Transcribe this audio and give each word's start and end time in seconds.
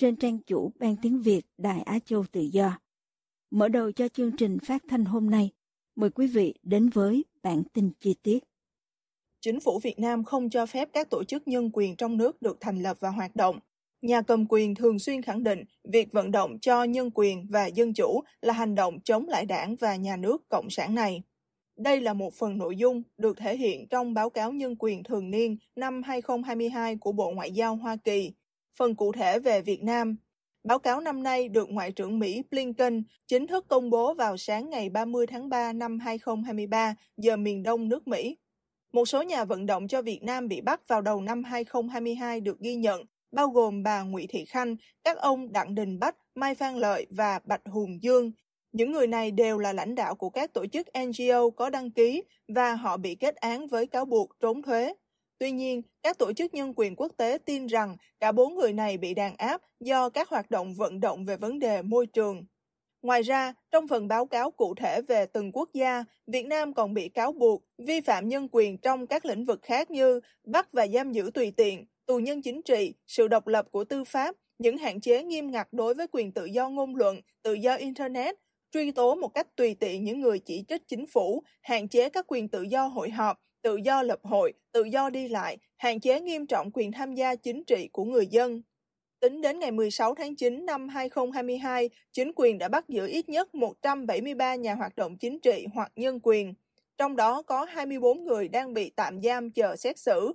trên 0.00 0.16
trang 0.16 0.38
chủ 0.46 0.72
Ban 0.78 0.96
Tiếng 1.02 1.22
Việt 1.22 1.42
Đài 1.58 1.82
Á 1.82 1.98
Châu 2.04 2.24
Tự 2.32 2.40
Do. 2.40 2.78
Mở 3.50 3.68
đầu 3.68 3.92
cho 3.92 4.08
chương 4.08 4.36
trình 4.36 4.58
phát 4.66 4.82
thanh 4.88 5.04
hôm 5.04 5.30
nay, 5.30 5.50
mời 5.96 6.10
quý 6.10 6.26
vị 6.26 6.54
đến 6.62 6.88
với 6.88 7.24
bản 7.42 7.62
tin 7.72 7.90
chi 8.00 8.14
tiết. 8.22 8.38
Chính 9.40 9.60
phủ 9.60 9.78
Việt 9.82 9.98
Nam 9.98 10.24
không 10.24 10.50
cho 10.50 10.66
phép 10.66 10.88
các 10.92 11.10
tổ 11.10 11.24
chức 11.24 11.48
nhân 11.48 11.70
quyền 11.72 11.96
trong 11.96 12.16
nước 12.16 12.42
được 12.42 12.60
thành 12.60 12.82
lập 12.82 12.96
và 13.00 13.08
hoạt 13.08 13.36
động. 13.36 13.58
Nhà 14.02 14.22
cầm 14.22 14.46
quyền 14.48 14.74
thường 14.74 14.98
xuyên 14.98 15.22
khẳng 15.22 15.42
định 15.42 15.64
việc 15.84 16.12
vận 16.12 16.30
động 16.30 16.58
cho 16.60 16.84
nhân 16.84 17.10
quyền 17.14 17.46
và 17.50 17.66
dân 17.66 17.94
chủ 17.94 18.20
là 18.42 18.54
hành 18.54 18.74
động 18.74 19.00
chống 19.00 19.28
lại 19.28 19.46
đảng 19.46 19.76
và 19.76 19.96
nhà 19.96 20.16
nước 20.16 20.48
Cộng 20.48 20.70
sản 20.70 20.94
này. 20.94 21.22
Đây 21.76 22.00
là 22.00 22.14
một 22.14 22.34
phần 22.34 22.58
nội 22.58 22.76
dung 22.76 23.02
được 23.18 23.38
thể 23.38 23.56
hiện 23.56 23.88
trong 23.88 24.14
báo 24.14 24.30
cáo 24.30 24.52
nhân 24.52 24.76
quyền 24.78 25.02
thường 25.02 25.30
niên 25.30 25.56
năm 25.76 26.02
2022 26.02 26.96
của 26.96 27.12
Bộ 27.12 27.30
Ngoại 27.30 27.52
giao 27.52 27.76
Hoa 27.76 27.96
Kỳ 27.96 28.32
Phần 28.80 28.94
cụ 28.94 29.12
thể 29.12 29.38
về 29.38 29.62
Việt 29.62 29.82
Nam, 29.82 30.16
báo 30.64 30.78
cáo 30.78 31.00
năm 31.00 31.22
nay 31.22 31.48
được 31.48 31.70
Ngoại 31.70 31.92
trưởng 31.92 32.18
Mỹ 32.18 32.42
Blinken 32.50 33.02
chính 33.26 33.46
thức 33.46 33.68
công 33.68 33.90
bố 33.90 34.14
vào 34.14 34.36
sáng 34.36 34.70
ngày 34.70 34.88
30 34.88 35.26
tháng 35.26 35.48
3 35.48 35.72
năm 35.72 35.98
2023 35.98 36.94
giờ 37.16 37.36
miền 37.36 37.62
đông 37.62 37.88
nước 37.88 38.08
Mỹ. 38.08 38.36
Một 38.92 39.04
số 39.04 39.22
nhà 39.22 39.44
vận 39.44 39.66
động 39.66 39.88
cho 39.88 40.02
Việt 40.02 40.22
Nam 40.22 40.48
bị 40.48 40.60
bắt 40.60 40.88
vào 40.88 41.00
đầu 41.00 41.20
năm 41.20 41.44
2022 41.44 42.40
được 42.40 42.60
ghi 42.60 42.74
nhận, 42.74 43.04
bao 43.32 43.48
gồm 43.48 43.82
bà 43.82 44.02
Nguyễn 44.02 44.26
Thị 44.28 44.44
Khanh, 44.44 44.76
các 45.04 45.18
ông 45.18 45.52
Đặng 45.52 45.74
Đình 45.74 45.98
Bách, 45.98 46.16
Mai 46.34 46.54
Phan 46.54 46.76
Lợi 46.76 47.06
và 47.10 47.40
Bạch 47.44 47.62
Hùng 47.64 48.02
Dương. 48.02 48.32
Những 48.72 48.92
người 48.92 49.06
này 49.06 49.30
đều 49.30 49.58
là 49.58 49.72
lãnh 49.72 49.94
đạo 49.94 50.14
của 50.14 50.30
các 50.30 50.52
tổ 50.52 50.66
chức 50.66 50.86
NGO 51.06 51.50
có 51.50 51.70
đăng 51.70 51.90
ký 51.90 52.22
và 52.48 52.74
họ 52.74 52.96
bị 52.96 53.14
kết 53.14 53.36
án 53.36 53.66
với 53.66 53.86
cáo 53.86 54.04
buộc 54.04 54.40
trốn 54.40 54.62
thuế. 54.62 54.94
Tuy 55.40 55.50
nhiên, 55.50 55.82
các 56.02 56.18
tổ 56.18 56.32
chức 56.32 56.54
nhân 56.54 56.72
quyền 56.76 56.96
quốc 56.96 57.12
tế 57.16 57.38
tin 57.44 57.66
rằng 57.66 57.96
cả 58.20 58.32
bốn 58.32 58.54
người 58.54 58.72
này 58.72 58.98
bị 58.98 59.14
đàn 59.14 59.36
áp 59.36 59.62
do 59.80 60.08
các 60.08 60.28
hoạt 60.28 60.50
động 60.50 60.74
vận 60.74 61.00
động 61.00 61.24
về 61.24 61.36
vấn 61.36 61.58
đề 61.58 61.82
môi 61.82 62.06
trường. 62.06 62.44
Ngoài 63.02 63.22
ra, 63.22 63.54
trong 63.70 63.88
phần 63.88 64.08
báo 64.08 64.26
cáo 64.26 64.50
cụ 64.50 64.74
thể 64.74 65.02
về 65.02 65.26
từng 65.26 65.52
quốc 65.52 65.68
gia, 65.74 66.04
Việt 66.26 66.46
Nam 66.46 66.74
còn 66.74 66.94
bị 66.94 67.08
cáo 67.08 67.32
buộc 67.32 67.64
vi 67.78 68.00
phạm 68.00 68.28
nhân 68.28 68.48
quyền 68.52 68.78
trong 68.78 69.06
các 69.06 69.24
lĩnh 69.24 69.44
vực 69.44 69.62
khác 69.62 69.90
như 69.90 70.20
bắt 70.44 70.72
và 70.72 70.86
giam 70.86 71.12
giữ 71.12 71.30
tùy 71.34 71.52
tiện, 71.56 71.86
tù 72.06 72.18
nhân 72.18 72.42
chính 72.42 72.62
trị, 72.62 72.94
sự 73.06 73.28
độc 73.28 73.46
lập 73.46 73.66
của 73.70 73.84
tư 73.84 74.04
pháp, 74.04 74.36
những 74.58 74.78
hạn 74.78 75.00
chế 75.00 75.22
nghiêm 75.22 75.50
ngặt 75.50 75.68
đối 75.72 75.94
với 75.94 76.06
quyền 76.12 76.32
tự 76.32 76.44
do 76.44 76.68
ngôn 76.68 76.96
luận, 76.96 77.20
tự 77.42 77.52
do 77.52 77.74
Internet, 77.74 78.34
truy 78.72 78.90
tố 78.90 79.14
một 79.14 79.28
cách 79.28 79.56
tùy 79.56 79.74
tiện 79.80 80.04
những 80.04 80.20
người 80.20 80.38
chỉ 80.38 80.64
trích 80.68 80.88
chính 80.88 81.06
phủ, 81.06 81.42
hạn 81.62 81.88
chế 81.88 82.08
các 82.08 82.24
quyền 82.28 82.48
tự 82.48 82.62
do 82.62 82.86
hội 82.86 83.10
họp, 83.10 83.38
tự 83.62 83.76
do 83.76 84.02
lập 84.02 84.20
hội, 84.22 84.52
tự 84.72 84.84
do 84.84 85.10
đi 85.10 85.28
lại, 85.28 85.58
hạn 85.76 86.00
chế 86.00 86.20
nghiêm 86.20 86.46
trọng 86.46 86.70
quyền 86.74 86.92
tham 86.92 87.14
gia 87.14 87.34
chính 87.34 87.64
trị 87.64 87.88
của 87.92 88.04
người 88.04 88.26
dân. 88.26 88.62
Tính 89.20 89.40
đến 89.40 89.58
ngày 89.58 89.70
16 89.70 90.14
tháng 90.14 90.36
9 90.36 90.66
năm 90.66 90.88
2022, 90.88 91.90
chính 92.12 92.32
quyền 92.36 92.58
đã 92.58 92.68
bắt 92.68 92.88
giữ 92.88 93.06
ít 93.06 93.28
nhất 93.28 93.54
173 93.54 94.54
nhà 94.54 94.74
hoạt 94.74 94.96
động 94.96 95.16
chính 95.16 95.40
trị 95.40 95.66
hoặc 95.74 95.92
nhân 95.96 96.20
quyền, 96.22 96.54
trong 96.98 97.16
đó 97.16 97.42
có 97.42 97.64
24 97.64 98.24
người 98.24 98.48
đang 98.48 98.74
bị 98.74 98.90
tạm 98.96 99.22
giam 99.22 99.50
chờ 99.50 99.76
xét 99.76 99.98
xử. 99.98 100.32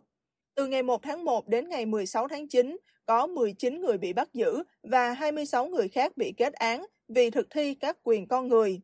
Từ 0.55 0.67
ngày 0.67 0.83
1 0.83 1.03
tháng 1.03 1.25
1 1.25 1.47
đến 1.47 1.69
ngày 1.69 1.85
16 1.85 2.27
tháng 2.27 2.47
9, 2.47 2.77
có 3.05 3.27
19 3.27 3.81
người 3.81 3.97
bị 3.97 4.13
bắt 4.13 4.33
giữ 4.33 4.63
và 4.83 5.13
26 5.13 5.67
người 5.67 5.87
khác 5.87 6.17
bị 6.17 6.33
kết 6.37 6.53
án 6.53 6.85
vì 7.07 7.29
thực 7.29 7.47
thi 7.49 7.73
các 7.73 7.97
quyền 8.03 8.27
con 8.27 8.47
người. 8.47 8.81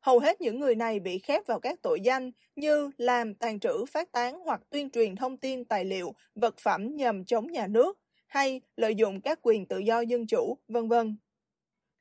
Hầu 0.00 0.18
hết 0.18 0.40
những 0.40 0.60
người 0.60 0.74
này 0.74 1.00
bị 1.00 1.18
khép 1.18 1.46
vào 1.46 1.60
các 1.60 1.82
tội 1.82 2.00
danh 2.00 2.30
như 2.56 2.90
làm, 2.96 3.34
tàn 3.34 3.60
trữ, 3.60 3.84
phát 3.92 4.12
tán 4.12 4.40
hoặc 4.44 4.60
tuyên 4.70 4.90
truyền 4.90 5.16
thông 5.16 5.36
tin, 5.36 5.64
tài 5.64 5.84
liệu, 5.84 6.14
vật 6.34 6.54
phẩm 6.58 6.96
nhằm 6.96 7.24
chống 7.24 7.46
nhà 7.46 7.66
nước 7.66 7.98
hay 8.26 8.60
lợi 8.76 8.94
dụng 8.94 9.20
các 9.20 9.38
quyền 9.42 9.66
tự 9.66 9.78
do 9.78 10.00
dân 10.00 10.26
chủ, 10.26 10.58
vân 10.68 10.88
vân. 10.88 11.16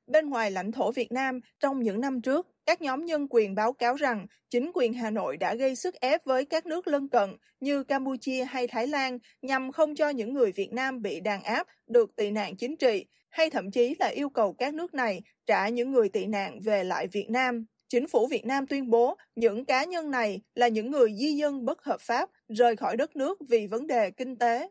Bên 0.08 0.30
ngoài 0.30 0.52
lãnh 0.52 0.72
thổ 0.72 0.92
Việt 0.92 1.12
Nam, 1.12 1.40
trong 1.60 1.80
những 1.80 2.02
năm 2.02 2.22
trước, 2.22 2.48
các 2.66 2.82
nhóm 2.82 3.06
nhân 3.06 3.28
quyền 3.30 3.56
báo 3.56 3.74
cáo 3.74 3.96
rằng 3.96 4.28
chính 4.50 4.72
quyền 4.74 4.94
Hà 4.94 5.10
Nội 5.10 5.38
đã 5.38 5.56
gây 5.56 5.76
sức 5.76 5.96
ép 5.96 6.26
với 6.26 6.46
các 6.46 6.66
nước 6.66 6.88
lân 6.88 7.10
cận 7.10 7.38
như 7.60 7.84
Campuchia 7.84 8.46
hay 8.46 8.68
Thái 8.68 8.88
Lan 8.88 9.20
nhằm 9.42 9.72
không 9.72 9.96
cho 9.96 10.10
những 10.10 10.34
người 10.34 10.52
Việt 10.52 10.74
Nam 10.74 11.02
bị 11.02 11.20
đàn 11.20 11.44
áp 11.44 11.68
được 11.88 12.16
tị 12.16 12.32
nạn 12.32 12.58
chính 12.58 12.78
trị, 12.78 13.06
hay 13.30 13.50
thậm 13.50 13.72
chí 13.72 13.96
là 14.00 14.08
yêu 14.08 14.30
cầu 14.30 14.54
các 14.54 14.74
nước 14.74 14.94
này 14.94 15.22
trả 15.46 15.68
những 15.68 15.92
người 15.92 16.10
tị 16.10 16.26
nạn 16.26 16.60
về 16.62 16.84
lại 16.84 17.08
Việt 17.08 17.30
Nam. 17.30 17.66
Chính 17.90 18.08
phủ 18.08 18.28
Việt 18.28 18.46
Nam 18.46 18.68
tuyên 18.68 18.90
bố 18.90 19.18
những 19.36 19.66
cá 19.66 19.84
nhân 19.84 20.12
này 20.12 20.42
là 20.56 20.68
những 20.68 20.92
người 20.92 21.14
di 21.16 21.34
dân 21.36 21.66
bất 21.66 21.84
hợp 21.84 22.02
pháp 22.02 22.30
rời 22.48 22.76
khỏi 22.76 22.98
đất 22.98 23.16
nước 23.16 23.40
vì 23.50 23.68
vấn 23.68 23.88
đề 23.88 24.12
kinh 24.12 24.36
tế. 24.36 24.68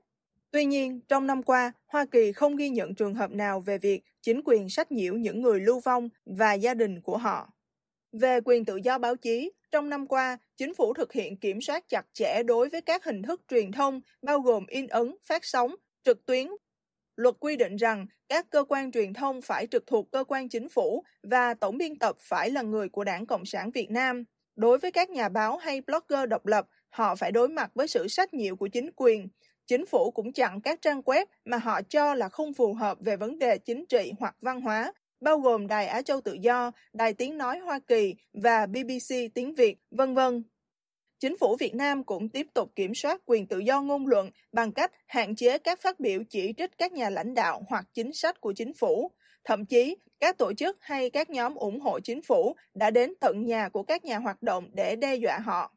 Tuy 0.50 0.64
nhiên, 0.64 1.00
trong 1.08 1.26
năm 1.26 1.42
qua, 1.42 1.72
Hoa 1.86 2.06
Kỳ 2.10 2.32
không 2.32 2.56
ghi 2.56 2.68
nhận 2.68 2.94
trường 2.94 3.14
hợp 3.14 3.30
nào 3.30 3.60
về 3.60 3.78
việc 3.78 4.02
chính 4.22 4.40
quyền 4.44 4.68
sách 4.68 4.92
nhiễu 4.92 5.14
những 5.14 5.42
người 5.42 5.60
lưu 5.60 5.80
vong 5.80 6.08
và 6.24 6.54
gia 6.54 6.74
đình 6.74 7.00
của 7.00 7.16
họ. 7.16 7.52
Về 8.12 8.40
quyền 8.44 8.64
tự 8.64 8.76
do 8.76 8.98
báo 8.98 9.16
chí, 9.16 9.52
trong 9.70 9.88
năm 9.88 10.06
qua, 10.06 10.38
chính 10.56 10.74
phủ 10.74 10.94
thực 10.94 11.12
hiện 11.12 11.36
kiểm 11.36 11.60
soát 11.60 11.88
chặt 11.88 12.06
chẽ 12.12 12.42
đối 12.42 12.68
với 12.68 12.80
các 12.80 13.04
hình 13.04 13.22
thức 13.22 13.42
truyền 13.50 13.72
thông 13.72 14.00
bao 14.22 14.40
gồm 14.40 14.66
in 14.66 14.86
ấn, 14.86 15.16
phát 15.22 15.44
sóng, 15.44 15.74
trực 16.04 16.26
tuyến 16.26 16.48
Luật 17.18 17.34
quy 17.40 17.56
định 17.56 17.76
rằng 17.76 18.06
các 18.28 18.50
cơ 18.50 18.64
quan 18.68 18.92
truyền 18.92 19.12
thông 19.12 19.42
phải 19.42 19.66
trực 19.66 19.86
thuộc 19.86 20.10
cơ 20.10 20.24
quan 20.24 20.48
chính 20.48 20.68
phủ 20.68 21.04
và 21.22 21.54
tổng 21.54 21.78
biên 21.78 21.98
tập 21.98 22.16
phải 22.20 22.50
là 22.50 22.62
người 22.62 22.88
của 22.88 23.04
Đảng 23.04 23.26
Cộng 23.26 23.44
sản 23.44 23.70
Việt 23.70 23.90
Nam. 23.90 24.24
Đối 24.56 24.78
với 24.78 24.90
các 24.90 25.10
nhà 25.10 25.28
báo 25.28 25.56
hay 25.56 25.80
blogger 25.80 26.28
độc 26.28 26.46
lập, 26.46 26.66
họ 26.90 27.14
phải 27.14 27.32
đối 27.32 27.48
mặt 27.48 27.70
với 27.74 27.88
sự 27.88 28.08
sách 28.08 28.34
nhiễu 28.34 28.56
của 28.56 28.68
chính 28.68 28.90
quyền. 28.96 29.28
Chính 29.66 29.86
phủ 29.86 30.10
cũng 30.10 30.32
chặn 30.32 30.60
các 30.60 30.82
trang 30.82 31.00
web 31.00 31.26
mà 31.44 31.56
họ 31.56 31.82
cho 31.82 32.14
là 32.14 32.28
không 32.28 32.52
phù 32.52 32.74
hợp 32.74 32.98
về 33.00 33.16
vấn 33.16 33.38
đề 33.38 33.58
chính 33.58 33.86
trị 33.86 34.12
hoặc 34.18 34.36
văn 34.40 34.60
hóa, 34.60 34.92
bao 35.20 35.38
gồm 35.38 35.66
Đài 35.66 35.86
Á 35.86 36.02
Châu 36.02 36.20
Tự 36.20 36.32
Do, 36.32 36.72
Đài 36.92 37.14
Tiếng 37.14 37.38
Nói 37.38 37.58
Hoa 37.58 37.78
Kỳ 37.86 38.14
và 38.32 38.66
BBC 38.66 39.14
Tiếng 39.34 39.54
Việt, 39.54 39.76
vân 39.90 40.14
vân. 40.14 40.42
Chính 41.20 41.36
phủ 41.40 41.56
Việt 41.60 41.74
Nam 41.74 42.04
cũng 42.04 42.28
tiếp 42.28 42.46
tục 42.54 42.72
kiểm 42.76 42.94
soát 42.94 43.20
quyền 43.26 43.46
tự 43.46 43.58
do 43.58 43.82
ngôn 43.82 44.06
luận 44.06 44.30
bằng 44.52 44.72
cách 44.72 44.92
hạn 45.06 45.36
chế 45.36 45.58
các 45.58 45.80
phát 45.82 46.00
biểu 46.00 46.20
chỉ 46.28 46.52
trích 46.56 46.78
các 46.78 46.92
nhà 46.92 47.10
lãnh 47.10 47.34
đạo 47.34 47.62
hoặc 47.68 47.84
chính 47.94 48.12
sách 48.12 48.40
của 48.40 48.52
chính 48.56 48.72
phủ. 48.80 49.10
Thậm 49.44 49.66
chí, 49.66 49.96
các 50.20 50.38
tổ 50.38 50.52
chức 50.52 50.76
hay 50.80 51.10
các 51.10 51.30
nhóm 51.30 51.54
ủng 51.54 51.80
hộ 51.80 52.00
chính 52.00 52.22
phủ 52.22 52.56
đã 52.74 52.90
đến 52.90 53.12
tận 53.20 53.44
nhà 53.44 53.68
của 53.68 53.82
các 53.82 54.04
nhà 54.04 54.18
hoạt 54.18 54.42
động 54.42 54.70
để 54.72 54.96
đe 54.96 55.14
dọa 55.14 55.38
họ. 55.38 55.74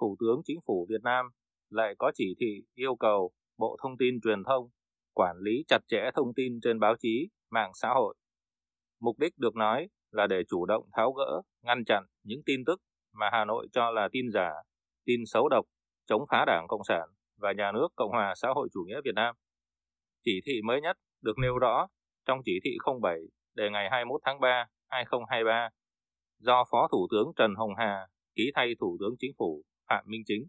Thủ 0.00 0.16
tướng 0.20 0.40
Chính 0.44 0.58
phủ 0.66 0.86
Việt 0.88 1.02
Nam 1.02 1.26
lại 1.70 1.94
có 1.98 2.12
chỉ 2.14 2.34
thị 2.40 2.62
yêu 2.74 2.96
cầu 2.96 3.32
Bộ 3.58 3.76
Thông 3.82 3.96
tin 3.98 4.20
Truyền 4.24 4.42
thông 4.46 4.68
quản 5.14 5.36
lý 5.40 5.64
chặt 5.68 5.78
chẽ 5.88 6.10
thông 6.14 6.34
tin 6.34 6.60
trên 6.62 6.80
báo 6.80 6.94
chí, 7.00 7.28
mạng 7.50 7.70
xã 7.74 7.88
hội. 7.94 8.14
Mục 9.00 9.18
đích 9.18 9.38
được 9.38 9.56
nói 9.56 9.88
là 10.10 10.26
để 10.26 10.42
chủ 10.48 10.66
động 10.66 10.84
tháo 10.96 11.12
gỡ, 11.12 11.42
ngăn 11.62 11.84
chặn 11.84 12.04
những 12.22 12.42
tin 12.46 12.64
tức 12.66 12.80
mà 13.12 13.28
Hà 13.32 13.44
Nội 13.44 13.68
cho 13.72 13.90
là 13.90 14.08
tin 14.12 14.30
giả, 14.34 14.50
tin 15.04 15.20
xấu 15.26 15.48
độc, 15.48 15.66
chống 16.06 16.22
phá 16.30 16.44
Đảng 16.46 16.66
Cộng 16.68 16.84
sản 16.88 17.08
và 17.36 17.52
nhà 17.52 17.72
nước 17.72 17.88
Cộng 17.96 18.10
hòa 18.10 18.34
xã 18.36 18.48
hội 18.54 18.68
chủ 18.72 18.84
nghĩa 18.86 19.00
Việt 19.04 19.14
Nam. 19.14 19.34
Chỉ 20.24 20.40
thị 20.46 20.60
mới 20.64 20.80
nhất 20.80 20.96
được 21.22 21.38
nêu 21.38 21.58
rõ 21.58 21.86
trong 22.26 22.38
chỉ 22.44 22.60
thị 22.64 22.70
07 23.02 23.18
đề 23.54 23.70
ngày 23.70 23.88
21 23.90 24.20
tháng 24.24 24.40
3, 24.40 24.66
2023 24.88 25.68
do 26.38 26.64
Phó 26.70 26.88
Thủ 26.92 27.06
tướng 27.10 27.32
Trần 27.36 27.54
Hồng 27.54 27.74
Hà 27.78 28.06
ký 28.34 28.50
thay 28.54 28.74
Thủ 28.80 28.96
tướng 29.00 29.14
Chính 29.18 29.32
phủ 29.38 29.62
Phạm 29.88 30.04
Minh 30.06 30.22
Chính. 30.26 30.42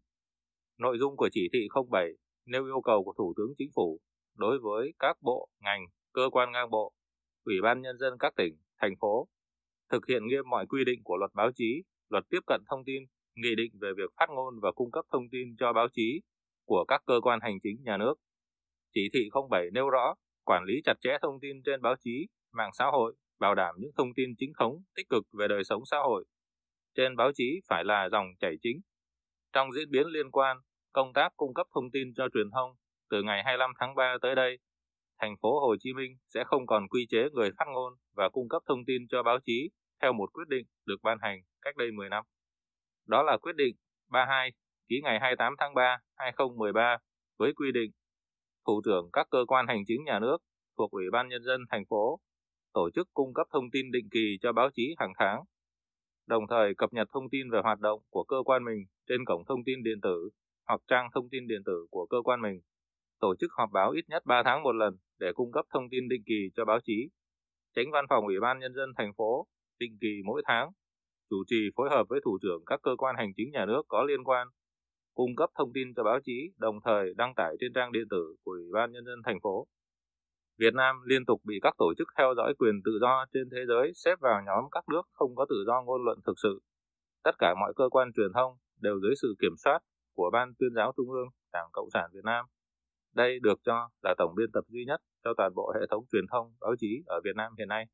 Nội 0.80 0.98
dung 1.00 1.15
của 1.18 1.30
chỉ 1.31 1.50
thị 1.54 1.68
07 1.92 2.07
nêu 2.45 2.65
yêu 2.65 2.81
cầu 2.81 3.04
của 3.04 3.13
Thủ 3.18 3.33
tướng 3.38 3.54
Chính 3.57 3.69
phủ 3.75 4.00
đối 4.36 4.60
với 4.60 4.94
các 5.00 5.18
bộ, 5.21 5.50
ngành, 5.60 5.86
cơ 6.13 6.30
quan 6.31 6.51
ngang 6.51 6.69
bộ, 6.69 6.94
Ủy 7.45 7.56
ban 7.63 7.81
Nhân 7.81 7.98
dân 7.98 8.13
các 8.19 8.33
tỉnh, 8.36 8.57
thành 8.81 8.94
phố, 9.00 9.27
thực 9.92 10.06
hiện 10.07 10.27
nghiêm 10.27 10.50
mọi 10.50 10.65
quy 10.65 10.83
định 10.86 11.00
của 11.04 11.18
luật 11.18 11.31
báo 11.33 11.51
chí, 11.56 11.83
luật 12.13 12.25
tiếp 12.30 12.39
cận 12.48 12.62
thông 12.69 12.83
tin, 12.86 13.04
nghị 13.36 13.56
định 13.56 13.71
về 13.81 13.92
việc 13.98 14.12
phát 14.18 14.30
ngôn 14.30 14.54
và 14.62 14.71
cung 14.71 14.92
cấp 14.92 15.06
thông 15.12 15.30
tin 15.31 15.56
cho 15.60 15.74
báo 15.74 15.88
chí 15.94 16.21
của 16.65 16.86
các 16.88 17.01
cơ 17.06 17.19
quan 17.24 17.39
hành 17.42 17.60
chính 17.63 17.83
nhà 17.83 17.98
nước. 17.98 18.15
Chỉ 18.94 19.10
thị 19.13 19.30
07 19.50 19.69
nêu 19.74 19.89
rõ, 19.89 20.15
quản 20.45 20.63
lý 20.63 20.81
chặt 20.86 20.94
chẽ 21.01 21.18
thông 21.21 21.39
tin 21.42 21.63
trên 21.65 21.81
báo 21.81 21.95
chí, 22.00 22.27
mạng 22.51 22.69
xã 22.74 22.86
hội, 22.86 23.13
bảo 23.39 23.56
đảm 23.56 23.75
những 23.77 23.92
thông 23.98 24.13
tin 24.15 24.30
chính 24.38 24.51
thống, 24.60 24.74
tích 24.95 25.10
cực 25.10 25.24
về 25.39 25.48
đời 25.48 25.63
sống 25.63 25.81
xã 25.92 25.98
hội. 25.98 26.25
Trên 26.95 27.15
báo 27.15 27.31
chí 27.36 27.62
phải 27.68 27.83
là 27.83 28.10
dòng 28.12 28.27
chảy 28.39 28.56
chính. 28.62 28.77
Trong 29.54 29.71
diễn 29.71 29.92
biến 29.92 30.07
liên 30.07 30.31
quan, 30.31 30.57
công 30.92 31.13
tác 31.13 31.30
cung 31.38 31.54
cấp 31.54 31.68
thông 31.75 31.92
tin 31.92 32.13
cho 32.15 32.27
truyền 32.33 32.51
thông 32.51 32.71
từ 33.10 33.24
ngày 33.24 33.44
25 33.44 33.71
tháng 33.80 33.95
3 33.95 34.18
tới 34.21 34.36
đây, 34.36 34.57
thành 35.21 35.36
phố 35.42 35.60
Hồ 35.60 35.75
Chí 35.80 35.94
Minh 35.94 36.18
sẽ 36.33 36.44
không 36.44 36.65
còn 36.68 36.88
quy 36.88 37.06
chế 37.10 37.30
người 37.33 37.51
phát 37.57 37.65
ngôn 37.74 37.94
và 38.15 38.30
cung 38.30 38.50
cấp 38.50 38.62
thông 38.68 38.86
tin 38.86 39.07
cho 39.10 39.24
báo 39.24 39.39
chí 39.45 39.69
theo 40.03 40.13
một 40.13 40.33
quyết 40.33 40.47
định 40.47 40.65
được 40.85 41.03
ban 41.03 41.17
hành 41.21 41.39
cách 41.61 41.77
đây 41.77 41.91
10 41.91 42.09
năm. 42.09 42.23
Đó 43.07 43.23
là 43.23 43.38
quyết 43.38 43.55
định 43.55 43.75
32 44.09 44.51
ký 44.88 45.01
ngày 45.03 45.19
28 45.19 45.53
tháng 45.57 45.73
3 45.73 45.97
2013 46.15 46.97
với 47.39 47.53
quy 47.53 47.71
định 47.71 47.91
thủ 48.67 48.81
trưởng 48.85 49.09
các 49.13 49.27
cơ 49.31 49.45
quan 49.47 49.67
hành 49.67 49.83
chính 49.88 50.03
nhà 50.03 50.19
nước 50.19 50.38
thuộc 50.77 50.91
Ủy 50.91 51.03
ban 51.11 51.27
Nhân 51.29 51.44
dân 51.44 51.61
thành 51.69 51.85
phố 51.89 52.19
tổ 52.73 52.89
chức 52.95 53.07
cung 53.13 53.33
cấp 53.33 53.47
thông 53.53 53.71
tin 53.71 53.91
định 53.91 54.07
kỳ 54.11 54.38
cho 54.41 54.51
báo 54.51 54.69
chí 54.73 54.95
hàng 54.97 55.13
tháng, 55.19 55.44
đồng 56.27 56.44
thời 56.50 56.75
cập 56.75 56.94
nhật 56.94 57.07
thông 57.13 57.29
tin 57.29 57.50
về 57.51 57.59
hoạt 57.63 57.79
động 57.79 58.00
của 58.09 58.23
cơ 58.23 58.38
quan 58.45 58.63
mình 58.63 58.85
trên 59.09 59.25
cổng 59.25 59.45
thông 59.45 59.63
tin 59.65 59.83
điện 59.83 60.01
tử 60.01 60.29
hoặc 60.67 60.81
trang 60.88 61.09
thông 61.13 61.29
tin 61.29 61.47
điện 61.47 61.61
tử 61.65 61.88
của 61.91 62.05
cơ 62.05 62.17
quan 62.23 62.41
mình, 62.41 62.61
tổ 63.19 63.35
chức 63.39 63.51
họp 63.57 63.69
báo 63.71 63.91
ít 63.91 64.09
nhất 64.09 64.25
3 64.25 64.44
tháng 64.45 64.63
một 64.63 64.71
lần 64.71 64.97
để 65.19 65.27
cung 65.35 65.51
cấp 65.51 65.65
thông 65.73 65.89
tin 65.91 66.09
định 66.09 66.21
kỳ 66.25 66.50
cho 66.55 66.65
báo 66.65 66.79
chí. 66.83 67.09
Tránh 67.75 67.91
văn 67.91 68.05
phòng 68.09 68.25
Ủy 68.25 68.39
ban 68.39 68.59
Nhân 68.59 68.73
dân 68.73 68.89
thành 68.97 69.13
phố 69.17 69.47
định 69.80 69.98
kỳ 70.02 70.22
mỗi 70.25 70.42
tháng, 70.46 70.70
chủ 71.30 71.44
trì 71.48 71.70
phối 71.75 71.90
hợp 71.90 72.08
với 72.10 72.20
thủ 72.25 72.38
trưởng 72.42 72.66
các 72.66 72.80
cơ 72.84 72.96
quan 72.98 73.16
hành 73.16 73.31
chính 73.38 73.52
nhà 73.52 73.66
nước 73.66 73.81
có 73.88 74.04
liên 74.04 74.24
quan, 74.24 74.48
cung 75.14 75.36
cấp 75.36 75.50
thông 75.56 75.74
tin 75.74 75.94
cho 75.96 76.04
báo 76.04 76.20
chí, 76.24 76.52
đồng 76.58 76.80
thời 76.86 77.14
đăng 77.18 77.34
tải 77.36 77.56
trên 77.60 77.74
trang 77.74 77.92
điện 77.92 78.04
tử 78.10 78.36
của 78.44 78.52
Ủy 78.52 78.72
ban 78.74 78.92
Nhân 78.92 79.06
dân 79.06 79.20
thành 79.25 79.40
phố. 79.44 79.68
Việt 80.58 80.74
Nam 80.74 80.96
liên 81.06 81.25
tục 81.25 81.42
bị 81.44 81.60
các 81.62 81.74
tổ 81.78 81.94
chức 81.98 82.08
theo 82.18 82.34
dõi 82.38 82.54
quyền 82.60 82.81
tự 82.86 82.92
do 83.02 83.25
trên 83.34 83.50
thế 83.52 83.58
giới 83.68 83.92
xếp 83.96 84.16
vào 84.20 84.42
nhóm 84.46 84.64
các 84.72 84.90
nước 84.90 85.02
không 85.14 85.36
có 85.36 85.46
tự 85.50 85.64
do 85.68 85.81
ngôn 85.81 86.06
luận 86.06 86.20
thực 86.25 86.40
sự. 86.44 86.60
Tất 87.24 87.36
cả 87.40 87.56
mọi 87.60 87.74
cơ 87.75 87.90
quan 87.90 88.14
truyền 88.14 88.34
thông 88.34 88.58
đều 88.81 89.00
dưới 89.02 89.14
sự 89.22 89.36
kiểm 89.40 89.54
soát 89.64 89.80
của 90.16 90.30
Ban 90.34 90.54
tuyên 90.60 90.70
giáo 90.75 90.94
Trung 90.98 91.12
ương 91.12 91.28
Đảng 91.54 91.70
Cộng 91.72 91.90
sản 91.94 92.10
Việt 92.14 92.24
Nam. 92.24 92.46
Đây 93.16 93.40
được 93.40 93.60
cho 93.64 93.90
là 94.02 94.16
tổng 94.18 94.36
biên 94.36 94.52
tập 94.54 94.64
duy 94.68 94.86
nhất 94.86 95.02
cho 95.24 95.34
toàn 95.38 95.54
bộ 95.56 95.74
hệ 95.75 95.81
thống 95.90 96.04
truyền 96.12 96.25
thông 96.31 96.54
báo 96.62 96.75
chí 96.80 97.04
ở 97.06 97.22
Việt 97.24 97.36
Nam 97.36 97.52
hiện 97.58 97.68
nay. 97.68 97.86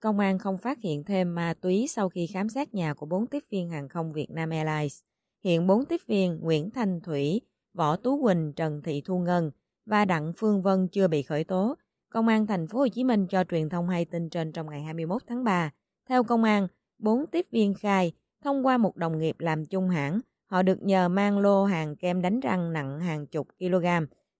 Công 0.00 0.18
an 0.18 0.38
không 0.38 0.58
phát 0.58 0.78
hiện 0.80 1.04
thêm 1.04 1.34
ma 1.34 1.54
túy 1.60 1.86
sau 1.88 2.08
khi 2.08 2.26
khám 2.26 2.48
xét 2.48 2.74
nhà 2.74 2.94
của 2.94 3.06
bốn 3.06 3.26
tiếp 3.26 3.44
viên 3.50 3.68
hàng 3.68 3.88
không 3.88 4.12
Việt 4.12 4.30
Nam 4.30 4.50
Airlines. 4.50 5.00
Hiện 5.44 5.66
bốn 5.66 5.84
tiếp 5.84 6.00
viên 6.06 6.40
Nguyễn 6.40 6.70
Thanh 6.70 7.00
Thủy, 7.00 7.40
Võ 7.74 7.96
Tú 7.96 8.22
Quỳnh, 8.22 8.52
Trần 8.52 8.82
Thị 8.82 9.02
Thu 9.04 9.18
Ngân 9.18 9.50
và 9.86 10.04
Đặng 10.04 10.32
Phương 10.36 10.62
Vân 10.62 10.88
chưa 10.88 11.08
bị 11.08 11.22
khởi 11.22 11.44
tố. 11.44 11.74
Công 12.12 12.28
an 12.28 12.46
thành 12.46 12.66
phố 12.66 12.78
Hồ 12.78 12.88
Chí 12.88 13.04
Minh 13.04 13.26
cho 13.26 13.44
truyền 13.44 13.68
thông 13.68 13.88
hay 13.88 14.04
tin 14.04 14.30
trên 14.30 14.52
trong 14.52 14.70
ngày 14.70 14.82
21 14.82 15.22
tháng 15.26 15.44
3. 15.44 15.70
Theo 16.08 16.24
công 16.24 16.44
an, 16.44 16.68
bốn 16.98 17.26
tiếp 17.26 17.46
viên 17.50 17.74
khai 17.74 18.12
thông 18.44 18.66
qua 18.66 18.78
một 18.78 18.96
đồng 18.96 19.18
nghiệp 19.18 19.36
làm 19.38 19.66
chung 19.66 19.88
hãng, 19.88 20.20
họ 20.46 20.62
được 20.62 20.82
nhờ 20.82 21.08
mang 21.08 21.38
lô 21.38 21.64
hàng 21.64 21.96
kem 21.96 22.22
đánh 22.22 22.40
răng 22.40 22.72
nặng 22.72 23.00
hàng 23.00 23.26
chục 23.26 23.48
kg 23.58 23.86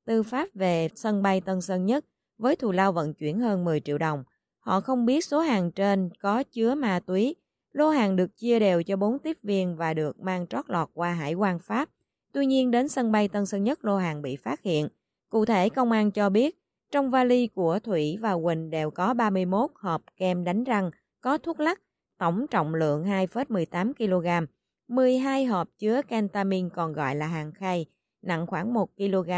từ 0.04 0.22
Pháp 0.22 0.48
về 0.54 0.88
sân 0.94 1.22
bay 1.22 1.40
Tân 1.40 1.60
Sơn 1.60 1.86
Nhất 1.86 2.04
với 2.38 2.56
thù 2.56 2.72
lao 2.72 2.92
vận 2.92 3.14
chuyển 3.14 3.40
hơn 3.40 3.64
10 3.64 3.80
triệu 3.80 3.98
đồng. 3.98 4.24
Họ 4.66 4.80
không 4.80 5.06
biết 5.06 5.24
số 5.24 5.40
hàng 5.40 5.70
trên 5.70 6.10
có 6.20 6.42
chứa 6.42 6.74
ma 6.74 7.00
túy. 7.06 7.34
Lô 7.72 7.88
hàng 7.88 8.16
được 8.16 8.36
chia 8.36 8.58
đều 8.58 8.82
cho 8.82 8.96
bốn 8.96 9.18
tiếp 9.18 9.38
viên 9.42 9.76
và 9.76 9.94
được 9.94 10.20
mang 10.20 10.46
trót 10.46 10.70
lọt 10.70 10.88
qua 10.94 11.12
hải 11.12 11.34
quan 11.34 11.58
Pháp. 11.58 11.88
Tuy 12.32 12.46
nhiên 12.46 12.70
đến 12.70 12.88
sân 12.88 13.12
bay 13.12 13.28
Tân 13.28 13.46
Sơn 13.46 13.64
Nhất 13.64 13.84
lô 13.84 13.96
hàng 13.96 14.22
bị 14.22 14.36
phát 14.36 14.62
hiện. 14.62 14.88
Cụ 15.30 15.44
thể 15.44 15.68
công 15.68 15.92
an 15.92 16.10
cho 16.10 16.30
biết 16.30 16.58
trong 16.90 17.10
vali 17.10 17.46
của 17.46 17.78
Thủy 17.78 18.18
và 18.20 18.36
Quỳnh 18.44 18.70
đều 18.70 18.90
có 18.90 19.14
31 19.14 19.70
hộp 19.74 20.02
kem 20.16 20.44
đánh 20.44 20.64
răng 20.64 20.90
có 21.20 21.38
thuốc 21.38 21.60
lắc, 21.60 21.80
tổng 22.18 22.46
trọng 22.50 22.74
lượng 22.74 23.04
2,18 23.04 23.92
kg, 23.92 24.46
12 24.88 25.44
hộp 25.44 25.68
chứa 25.78 26.02
kentamin 26.08 26.70
còn 26.70 26.92
gọi 26.92 27.14
là 27.14 27.26
hàng 27.26 27.52
khay, 27.52 27.86
nặng 28.22 28.46
khoảng 28.46 28.74
1 28.74 28.96
kg. 28.96 29.30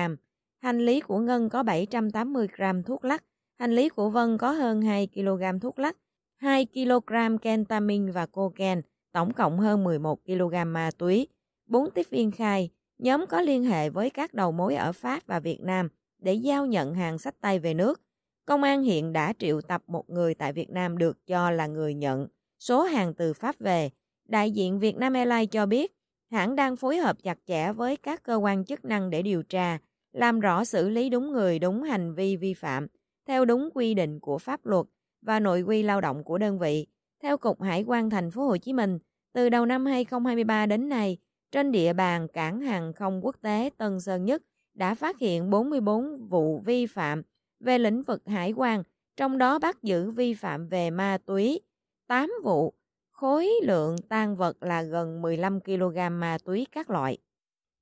Hành 0.58 0.78
lý 0.86 1.00
của 1.00 1.18
Ngân 1.18 1.48
có 1.48 1.62
780 1.62 2.48
g 2.58 2.62
thuốc 2.86 3.04
lắc, 3.04 3.24
hành 3.58 3.72
lý 3.72 3.88
của 3.88 4.10
Vân 4.10 4.38
có 4.38 4.50
hơn 4.50 4.82
2 4.82 5.08
kg 5.14 5.60
thuốc 5.60 5.78
lắc, 5.78 5.96
2 6.36 6.66
kg 6.66 7.38
kentamin 7.42 8.10
và 8.10 8.26
cocaine, 8.26 8.80
tổng 9.12 9.32
cộng 9.32 9.58
hơn 9.58 9.84
11 9.84 10.24
kg 10.24 10.54
ma 10.66 10.90
túy. 10.98 11.28
Bốn 11.66 11.90
tiếp 11.90 12.06
viên 12.10 12.30
khai, 12.30 12.70
nhóm 12.98 13.26
có 13.26 13.40
liên 13.40 13.64
hệ 13.64 13.90
với 13.90 14.10
các 14.10 14.34
đầu 14.34 14.52
mối 14.52 14.74
ở 14.74 14.92
Pháp 14.92 15.26
và 15.26 15.40
Việt 15.40 15.60
Nam 15.60 15.88
để 16.18 16.34
giao 16.34 16.66
nhận 16.66 16.94
hàng 16.94 17.18
sách 17.18 17.34
tay 17.40 17.58
về 17.58 17.74
nước. 17.74 18.00
Công 18.46 18.62
an 18.62 18.82
hiện 18.82 19.12
đã 19.12 19.32
triệu 19.38 19.60
tập 19.60 19.82
một 19.86 20.10
người 20.10 20.34
tại 20.34 20.52
Việt 20.52 20.70
Nam 20.70 20.98
được 20.98 21.26
cho 21.26 21.50
là 21.50 21.66
người 21.66 21.94
nhận 21.94 22.26
số 22.58 22.82
hàng 22.82 23.14
từ 23.14 23.32
Pháp 23.32 23.58
về. 23.58 23.90
Đại 24.28 24.50
diện 24.50 24.78
Việt 24.78 24.96
Nam 24.96 25.12
Airlines 25.12 25.50
cho 25.50 25.66
biết, 25.66 25.92
hãng 26.30 26.56
đang 26.56 26.76
phối 26.76 26.96
hợp 26.96 27.16
chặt 27.22 27.38
chẽ 27.46 27.72
với 27.72 27.96
các 27.96 28.22
cơ 28.22 28.34
quan 28.34 28.64
chức 28.64 28.84
năng 28.84 29.10
để 29.10 29.22
điều 29.22 29.42
tra, 29.42 29.78
làm 30.12 30.40
rõ 30.40 30.64
xử 30.64 30.88
lý 30.88 31.10
đúng 31.10 31.32
người 31.32 31.58
đúng 31.58 31.82
hành 31.82 32.14
vi 32.14 32.36
vi 32.36 32.54
phạm, 32.54 32.86
theo 33.28 33.44
đúng 33.44 33.68
quy 33.74 33.94
định 33.94 34.20
của 34.20 34.38
pháp 34.38 34.66
luật 34.66 34.86
và 35.22 35.40
nội 35.40 35.62
quy 35.62 35.82
lao 35.82 36.00
động 36.00 36.24
của 36.24 36.38
đơn 36.38 36.58
vị. 36.58 36.86
Theo 37.22 37.38
Cục 37.38 37.62
Hải 37.62 37.84
quan 37.86 38.10
Thành 38.10 38.30
phố 38.30 38.46
Hồ 38.46 38.56
Chí 38.56 38.72
Minh, 38.72 38.98
từ 39.32 39.48
đầu 39.48 39.66
năm 39.66 39.86
2023 39.86 40.66
đến 40.66 40.88
nay, 40.88 41.18
trên 41.52 41.72
địa 41.72 41.92
bàn 41.92 42.28
cảng 42.28 42.60
hàng 42.60 42.92
không 42.92 43.24
quốc 43.24 43.36
tế 43.42 43.70
Tân 43.78 44.00
Sơn 44.00 44.24
Nhất 44.24 44.42
đã 44.74 44.94
phát 44.94 45.18
hiện 45.18 45.50
44 45.50 46.28
vụ 46.28 46.58
vi 46.58 46.86
phạm 46.86 47.22
về 47.60 47.78
lĩnh 47.78 48.02
vực 48.02 48.22
hải 48.26 48.52
quan, 48.52 48.82
trong 49.16 49.38
đó 49.38 49.58
bắt 49.58 49.82
giữ 49.82 50.10
vi 50.10 50.34
phạm 50.34 50.68
về 50.68 50.90
ma 50.90 51.18
túy, 51.26 51.60
8 52.06 52.32
vụ, 52.44 52.74
khối 53.10 53.50
lượng 53.62 53.96
tan 54.08 54.36
vật 54.36 54.62
là 54.62 54.82
gần 54.82 55.22
15 55.22 55.60
kg 55.60 55.96
ma 56.10 56.38
túy 56.44 56.66
các 56.72 56.90
loại. 56.90 57.18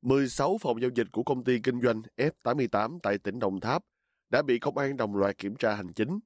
16 0.02 0.58
phòng 0.58 0.80
giao 0.80 0.90
dịch 0.94 1.06
của 1.12 1.22
công 1.22 1.44
ty 1.44 1.58
kinh 1.58 1.80
doanh 1.80 2.02
F88 2.16 2.98
tại 3.02 3.18
tỉnh 3.18 3.38
Đồng 3.38 3.60
Tháp 3.60 3.82
đã 4.30 4.42
bị 4.42 4.58
công 4.58 4.78
an 4.78 4.96
đồng 4.96 5.16
loạt 5.16 5.38
kiểm 5.38 5.56
tra 5.56 5.74
hành 5.74 5.92
chính. 5.92 6.18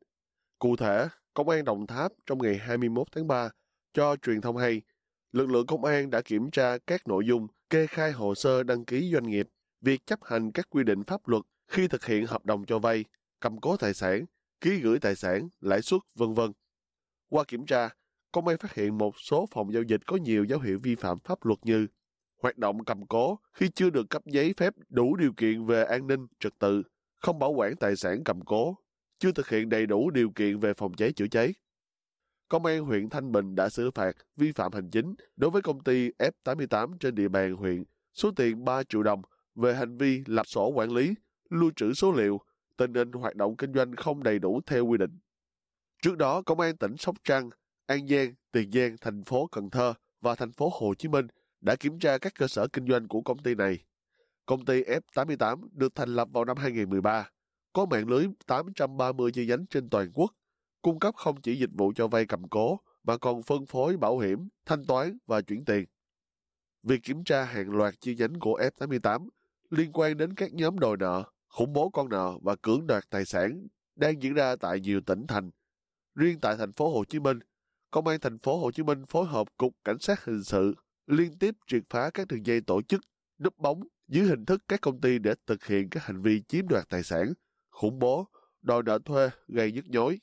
Cụ 0.58 0.76
thể, 0.76 1.08
công 1.34 1.48
an 1.48 1.64
Đồng 1.64 1.86
Tháp 1.86 2.12
trong 2.26 2.38
ngày 2.38 2.58
21 2.58 3.06
tháng 3.12 3.26
3 3.26 3.50
cho 3.92 4.16
truyền 4.16 4.40
thông 4.40 4.56
hay, 4.56 4.82
lực 5.32 5.50
lượng 5.50 5.66
công 5.66 5.84
an 5.84 6.10
đã 6.10 6.22
kiểm 6.22 6.50
tra 6.50 6.78
các 6.78 7.08
nội 7.08 7.24
dung 7.26 7.46
kê 7.70 7.86
khai 7.86 8.12
hồ 8.12 8.34
sơ 8.34 8.62
đăng 8.62 8.84
ký 8.84 9.10
doanh 9.12 9.26
nghiệp 9.26 9.48
việc 9.80 10.06
chấp 10.06 10.18
hành 10.24 10.52
các 10.52 10.70
quy 10.70 10.84
định 10.84 11.04
pháp 11.04 11.28
luật 11.28 11.42
khi 11.68 11.88
thực 11.88 12.04
hiện 12.04 12.26
hợp 12.26 12.46
đồng 12.46 12.64
cho 12.64 12.78
vay, 12.78 13.04
cầm 13.40 13.60
cố 13.60 13.76
tài 13.76 13.94
sản, 13.94 14.24
ký 14.60 14.80
gửi 14.80 14.98
tài 14.98 15.16
sản, 15.16 15.48
lãi 15.60 15.82
suất, 15.82 16.00
vân 16.14 16.34
vân. 16.34 16.52
Qua 17.28 17.44
kiểm 17.48 17.66
tra, 17.66 17.88
công 18.32 18.46
an 18.46 18.58
phát 18.58 18.74
hiện 18.74 18.98
một 18.98 19.14
số 19.18 19.46
phòng 19.50 19.72
giao 19.72 19.82
dịch 19.82 20.00
có 20.06 20.16
nhiều 20.16 20.44
dấu 20.44 20.60
hiệu 20.60 20.78
vi 20.82 20.94
phạm 20.94 21.18
pháp 21.18 21.44
luật 21.44 21.58
như 21.62 21.86
hoạt 22.42 22.58
động 22.58 22.84
cầm 22.84 23.06
cố 23.06 23.38
khi 23.52 23.68
chưa 23.68 23.90
được 23.90 24.10
cấp 24.10 24.22
giấy 24.26 24.54
phép 24.56 24.74
đủ 24.88 25.16
điều 25.16 25.32
kiện 25.32 25.66
về 25.66 25.84
an 25.84 26.06
ninh, 26.06 26.26
trật 26.40 26.58
tự, 26.58 26.82
không 27.20 27.38
bảo 27.38 27.50
quản 27.50 27.76
tài 27.76 27.96
sản 27.96 28.24
cầm 28.24 28.40
cố, 28.44 28.76
chưa 29.18 29.32
thực 29.32 29.48
hiện 29.48 29.68
đầy 29.68 29.86
đủ 29.86 30.10
điều 30.10 30.30
kiện 30.30 30.60
về 30.60 30.74
phòng 30.74 30.94
cháy 30.94 31.12
chữa 31.12 31.26
cháy. 31.26 31.54
Công 32.48 32.64
an 32.64 32.84
huyện 32.84 33.08
Thanh 33.08 33.32
Bình 33.32 33.54
đã 33.54 33.68
xử 33.68 33.90
phạt 33.90 34.16
vi 34.36 34.52
phạm 34.52 34.72
hành 34.72 34.90
chính 34.90 35.14
đối 35.36 35.50
với 35.50 35.62
công 35.62 35.84
ty 35.84 36.10
F88 36.18 36.98
trên 37.00 37.14
địa 37.14 37.28
bàn 37.28 37.54
huyện 37.54 37.84
số 38.14 38.30
tiền 38.36 38.64
3 38.64 38.82
triệu 38.82 39.02
đồng 39.02 39.22
về 39.54 39.74
hành 39.74 39.96
vi 39.96 40.22
lập 40.26 40.46
sổ 40.46 40.68
quản 40.68 40.90
lý, 40.90 41.14
lưu 41.50 41.70
trữ 41.76 41.92
số 41.92 42.12
liệu, 42.12 42.40
tình 42.76 42.94
hình 42.94 43.12
hoạt 43.12 43.36
động 43.36 43.56
kinh 43.56 43.72
doanh 43.74 43.96
không 43.96 44.22
đầy 44.22 44.38
đủ 44.38 44.60
theo 44.66 44.86
quy 44.86 44.98
định. 44.98 45.18
Trước 46.02 46.16
đó, 46.16 46.42
Công 46.42 46.60
an 46.60 46.76
tỉnh 46.76 46.96
Sóc 46.96 47.16
Trăng, 47.24 47.50
An 47.86 48.08
Giang, 48.08 48.34
Tiền 48.52 48.72
Giang, 48.72 48.96
thành 49.00 49.24
phố 49.24 49.46
Cần 49.46 49.70
Thơ 49.70 49.94
và 50.20 50.34
thành 50.34 50.52
phố 50.52 50.70
Hồ 50.80 50.94
Chí 50.94 51.08
Minh 51.08 51.26
đã 51.60 51.76
kiểm 51.76 51.98
tra 51.98 52.18
các 52.18 52.34
cơ 52.38 52.48
sở 52.48 52.66
kinh 52.68 52.86
doanh 52.86 53.08
của 53.08 53.20
công 53.20 53.38
ty 53.38 53.54
này. 53.54 53.78
Công 54.50 54.64
ty 54.64 54.82
F88 54.82 55.68
được 55.72 55.94
thành 55.94 56.08
lập 56.08 56.28
vào 56.32 56.44
năm 56.44 56.56
2013, 56.56 57.30
có 57.72 57.86
mạng 57.86 58.08
lưới 58.08 58.26
830 58.46 59.32
chi 59.32 59.46
nhánh 59.46 59.66
trên 59.66 59.90
toàn 59.90 60.10
quốc, 60.14 60.34
cung 60.82 60.98
cấp 60.98 61.14
không 61.14 61.40
chỉ 61.40 61.58
dịch 61.58 61.70
vụ 61.72 61.92
cho 61.96 62.08
vay 62.08 62.26
cầm 62.26 62.48
cố 62.48 62.80
mà 63.02 63.16
còn 63.16 63.42
phân 63.42 63.66
phối 63.66 63.96
bảo 63.96 64.18
hiểm, 64.18 64.48
thanh 64.66 64.84
toán 64.84 65.18
và 65.26 65.40
chuyển 65.40 65.64
tiền. 65.64 65.84
Việc 66.82 67.02
kiểm 67.02 67.24
tra 67.24 67.44
hàng 67.44 67.70
loạt 67.70 67.94
chi 68.00 68.14
nhánh 68.14 68.40
của 68.40 68.60
F88 68.60 69.28
liên 69.70 69.90
quan 69.92 70.16
đến 70.16 70.34
các 70.34 70.54
nhóm 70.54 70.78
đòi 70.78 70.96
nợ, 70.96 71.22
khủng 71.48 71.72
bố 71.72 71.90
con 71.90 72.08
nợ 72.08 72.32
và 72.42 72.56
cưỡng 72.56 72.86
đoạt 72.86 73.04
tài 73.10 73.24
sản 73.24 73.66
đang 73.96 74.22
diễn 74.22 74.34
ra 74.34 74.56
tại 74.56 74.80
nhiều 74.80 75.00
tỉnh 75.00 75.26
thành. 75.26 75.50
Riêng 76.14 76.40
tại 76.40 76.56
thành 76.56 76.72
phố 76.72 76.92
Hồ 76.92 77.04
Chí 77.04 77.20
Minh, 77.20 77.38
Công 77.90 78.06
an 78.06 78.20
thành 78.20 78.38
phố 78.38 78.58
Hồ 78.58 78.70
Chí 78.70 78.82
Minh 78.82 79.06
phối 79.06 79.26
hợp 79.26 79.56
cục 79.56 79.72
cảnh 79.84 79.98
sát 79.98 80.24
hình 80.24 80.44
sự 80.44 80.74
liên 81.06 81.38
tiếp 81.38 81.54
triệt 81.66 81.82
phá 81.90 82.10
các 82.14 82.28
đường 82.28 82.46
dây 82.46 82.60
tổ 82.60 82.82
chức, 82.82 83.00
núp 83.38 83.58
bóng, 83.58 83.82
dưới 84.10 84.26
hình 84.26 84.46
thức 84.46 84.62
các 84.68 84.80
công 84.80 85.00
ty 85.00 85.18
để 85.18 85.34
thực 85.46 85.66
hiện 85.66 85.90
các 85.90 86.04
hành 86.04 86.22
vi 86.22 86.42
chiếm 86.48 86.68
đoạt 86.68 86.88
tài 86.88 87.02
sản, 87.02 87.32
khủng 87.70 87.98
bố, 87.98 88.26
đòi 88.62 88.82
nợ 88.82 88.98
thuê 89.04 89.30
gây 89.48 89.72
nhức 89.72 89.88
nhối. 89.88 90.20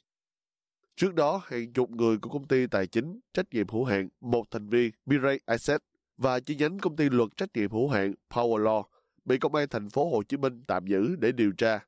Trước 0.96 1.13
đó, 1.13 1.41
hàng 1.46 1.74
chục 1.74 1.89
người 1.89 2.17
của 2.17 2.29
công 2.29 2.48
ty 2.48 2.67
tài 2.67 2.88
chính 2.88 3.20
trách 3.34 3.46
nhiệm 3.51 3.67
hữu 3.67 3.84
hạn 3.84 4.10
một 4.22 4.44
thành 4.51 4.70
viên 4.70 4.91
Mirai 5.06 5.39
Asset 5.46 5.82
và 6.17 6.39
chi 6.39 6.56
nhánh 6.56 6.79
công 6.79 6.96
ty 6.96 7.10
luật 7.10 7.29
trách 7.38 7.50
nhiệm 7.53 7.72
hữu 7.72 7.89
hạn 7.89 8.13
Power 8.29 8.63
Law 8.63 8.84
bị 9.25 9.38
công 9.38 9.56
an 9.56 9.67
thành 9.70 9.89
phố 9.89 10.10
Hồ 10.10 10.24
Chí 10.24 10.38
Minh 10.38 10.63
tạm 10.67 10.88
giữ 10.88 11.15
để 11.15 11.32
điều 11.32 11.51
tra. 11.51 11.79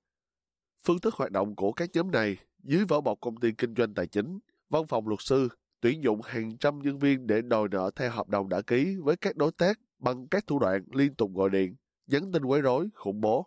Phương 0.84 1.00
thức 1.00 1.14
hoạt 1.14 1.32
động 1.32 1.56
của 1.56 1.72
các 1.72 1.90
nhóm 1.94 2.12
này 2.12 2.38
dưới 2.64 2.86
vỏ 2.86 3.02
bọc 3.02 3.20
công 3.22 3.38
ty 3.38 3.52
kinh 3.52 3.76
doanh 3.76 3.94
tài 3.94 4.08
chính, 4.08 4.40
văn 4.70 4.88
phòng 4.88 5.08
luật 5.08 5.20
sư 5.22 5.48
tuyển 5.82 6.04
dụng 6.04 6.22
hàng 6.24 6.58
trăm 6.58 6.80
nhân 6.80 7.00
viên 7.00 7.28
để 7.28 7.42
đòi 7.42 7.68
nợ 7.72 7.92
theo 7.96 8.12
hợp 8.12 8.30
đồng 8.30 8.50
đã 8.50 8.62
ký 8.62 8.96
với 9.04 9.16
các 9.18 9.36
đối 9.36 9.52
tác 9.52 9.80
bằng 10.00 10.28
các 10.28 10.48
thủ 10.48 10.60
đoạn 10.60 10.84
liên 10.94 11.16
tục 11.16 11.32
gọi 11.36 11.50
điện, 11.50 11.76
dẫn 12.10 12.32
tin 12.32 12.46
quấy 12.46 12.62
rối, 12.62 12.90
khủng 12.94 13.22
bố. 13.22 13.46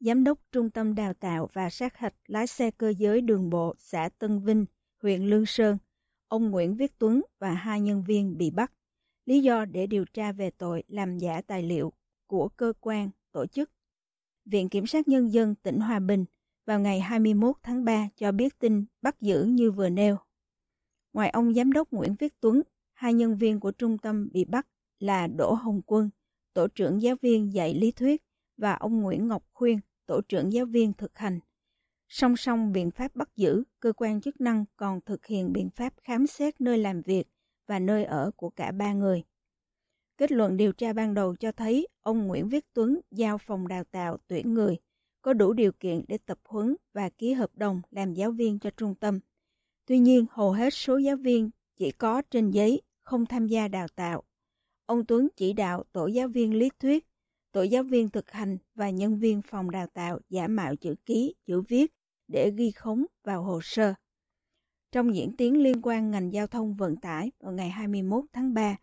Giám 0.00 0.24
đốc 0.24 0.38
Trung 0.52 0.70
tâm 0.70 0.94
Đào 0.94 1.14
tạo 1.14 1.48
và 1.52 1.70
sát 1.70 1.96
hạch 1.96 2.14
lái 2.26 2.46
xe 2.46 2.70
cơ 2.70 2.92
giới 2.98 3.20
đường 3.20 3.50
bộ 3.50 3.74
xã 3.78 4.08
Tân 4.18 4.40
Vinh, 4.40 4.66
huyện 5.02 5.22
Lương 5.22 5.46
Sơn, 5.46 5.78
ông 6.28 6.50
Nguyễn 6.50 6.76
Viết 6.76 6.98
Tuấn 6.98 7.22
và 7.38 7.52
hai 7.52 7.80
nhân 7.80 8.04
viên 8.04 8.38
bị 8.38 8.50
bắt. 8.50 8.72
Lý 9.26 9.42
do 9.42 9.64
để 9.64 9.86
điều 9.86 10.04
tra 10.04 10.32
về 10.32 10.50
tội 10.50 10.82
làm 10.88 11.18
giả 11.18 11.42
tài 11.46 11.62
liệu 11.62 11.92
của 12.26 12.48
cơ 12.48 12.72
quan, 12.80 13.10
tổ 13.32 13.46
chức. 13.46 13.70
Viện 14.44 14.68
Kiểm 14.68 14.86
sát 14.86 15.08
Nhân 15.08 15.32
dân 15.32 15.54
tỉnh 15.54 15.80
Hòa 15.80 15.98
Bình 15.98 16.24
vào 16.66 16.80
ngày 16.80 17.00
21 17.00 17.56
tháng 17.62 17.84
3 17.84 18.08
cho 18.16 18.32
biết 18.32 18.58
tin 18.58 18.84
bắt 19.02 19.20
giữ 19.20 19.44
như 19.44 19.70
vừa 19.70 19.88
nêu. 19.88 20.16
Ngoài 21.12 21.30
ông 21.30 21.54
Giám 21.54 21.72
đốc 21.72 21.90
Nguyễn 21.90 22.14
Viết 22.18 22.40
Tuấn, 22.40 22.62
hai 22.92 23.14
nhân 23.14 23.36
viên 23.36 23.60
của 23.60 23.72
trung 23.72 23.98
tâm 23.98 24.28
bị 24.32 24.44
bắt 24.44 24.66
là 24.98 25.26
Đỗ 25.26 25.54
Hồng 25.54 25.82
Quân, 25.86 26.10
tổ 26.54 26.68
trưởng 26.68 27.02
giáo 27.02 27.16
viên 27.22 27.52
dạy 27.52 27.74
lý 27.74 27.92
thuyết 27.92 28.22
và 28.56 28.72
ông 28.74 29.00
Nguyễn 29.00 29.28
Ngọc 29.28 29.42
Khuyên, 29.52 29.80
tổ 30.06 30.20
trưởng 30.28 30.52
giáo 30.52 30.66
viên 30.66 30.92
thực 30.92 31.18
hành. 31.18 31.40
Song 32.08 32.36
song 32.36 32.72
biện 32.72 32.90
pháp 32.90 33.16
bắt 33.16 33.28
giữ, 33.36 33.62
cơ 33.80 33.92
quan 33.92 34.20
chức 34.20 34.40
năng 34.40 34.64
còn 34.76 35.00
thực 35.00 35.26
hiện 35.26 35.52
biện 35.52 35.70
pháp 35.70 35.94
khám 36.02 36.26
xét 36.26 36.60
nơi 36.60 36.78
làm 36.78 37.02
việc 37.02 37.24
và 37.66 37.78
nơi 37.78 38.04
ở 38.04 38.30
của 38.36 38.50
cả 38.50 38.72
ba 38.72 38.92
người. 38.92 39.22
Kết 40.16 40.32
luận 40.32 40.56
điều 40.56 40.72
tra 40.72 40.92
ban 40.92 41.14
đầu 41.14 41.36
cho 41.36 41.52
thấy 41.52 41.88
ông 42.00 42.26
Nguyễn 42.26 42.48
Viết 42.48 42.64
Tuấn 42.74 43.00
giao 43.10 43.38
phòng 43.38 43.68
đào 43.68 43.84
tạo 43.84 44.16
tuyển 44.28 44.54
người 44.54 44.78
có 45.22 45.32
đủ 45.32 45.52
điều 45.52 45.72
kiện 45.72 46.04
để 46.08 46.18
tập 46.18 46.38
huấn 46.44 46.76
và 46.92 47.08
ký 47.08 47.32
hợp 47.32 47.50
đồng 47.54 47.82
làm 47.90 48.14
giáo 48.14 48.30
viên 48.30 48.58
cho 48.58 48.70
trung 48.76 48.94
tâm. 48.94 49.20
Tuy 49.86 49.98
nhiên, 49.98 50.26
hầu 50.30 50.52
hết 50.52 50.74
số 50.74 50.98
giáo 50.98 51.16
viên 51.16 51.50
chỉ 51.76 51.90
có 51.90 52.22
trên 52.30 52.50
giấy, 52.50 52.82
không 53.02 53.26
tham 53.26 53.46
gia 53.46 53.68
đào 53.68 53.86
tạo. 53.94 54.22
Ông 54.92 55.04
Tuấn 55.04 55.28
chỉ 55.36 55.52
đạo 55.52 55.84
tổ 55.92 56.06
giáo 56.06 56.28
viên 56.28 56.54
lý 56.54 56.70
thuyết, 56.80 57.06
tổ 57.52 57.62
giáo 57.62 57.82
viên 57.82 58.08
thực 58.08 58.30
hành 58.30 58.58
và 58.74 58.90
nhân 58.90 59.18
viên 59.18 59.42
phòng 59.42 59.70
đào 59.70 59.86
tạo 59.86 60.20
giả 60.28 60.48
mạo 60.48 60.76
chữ 60.76 60.94
ký, 61.06 61.34
chữ 61.46 61.62
viết 61.68 61.92
để 62.28 62.50
ghi 62.56 62.70
khống 62.70 63.04
vào 63.24 63.42
hồ 63.42 63.60
sơ. 63.62 63.94
Trong 64.90 65.14
diễn 65.14 65.36
tiến 65.36 65.62
liên 65.62 65.82
quan 65.82 66.10
ngành 66.10 66.32
giao 66.32 66.46
thông 66.46 66.74
vận 66.74 66.96
tải 66.96 67.30
vào 67.40 67.52
ngày 67.52 67.70
21 67.70 68.24
tháng 68.32 68.54
3, 68.54 68.76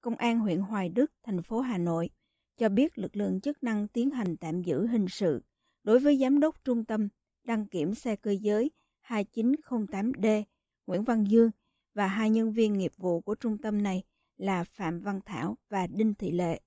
Công 0.00 0.16
an 0.16 0.38
huyện 0.38 0.60
Hoài 0.60 0.88
Đức, 0.88 1.12
thành 1.22 1.42
phố 1.42 1.60
Hà 1.60 1.78
Nội 1.78 2.10
cho 2.56 2.68
biết 2.68 2.98
lực 2.98 3.16
lượng 3.16 3.40
chức 3.40 3.62
năng 3.62 3.88
tiến 3.88 4.10
hành 4.10 4.36
tạm 4.36 4.62
giữ 4.62 4.86
hình 4.86 5.06
sự 5.08 5.42
đối 5.84 5.98
với 5.98 6.18
giám 6.18 6.40
đốc 6.40 6.64
trung 6.64 6.84
tâm 6.84 7.08
đăng 7.44 7.66
kiểm 7.66 7.94
xe 7.94 8.16
cơ 8.16 8.30
giới 8.30 8.70
2908D 9.06 10.42
Nguyễn 10.86 11.04
Văn 11.04 11.24
Dương 11.24 11.50
và 11.94 12.06
hai 12.06 12.30
nhân 12.30 12.52
viên 12.52 12.72
nghiệp 12.78 12.92
vụ 12.96 13.20
của 13.20 13.34
trung 13.34 13.58
tâm 13.58 13.82
này 13.82 14.02
là 14.40 14.64
Phạm 14.64 15.00
Văn 15.00 15.20
Thảo 15.26 15.56
và 15.68 15.86
Đinh 15.86 16.14
Thị 16.14 16.30
Lệ. 16.30 16.60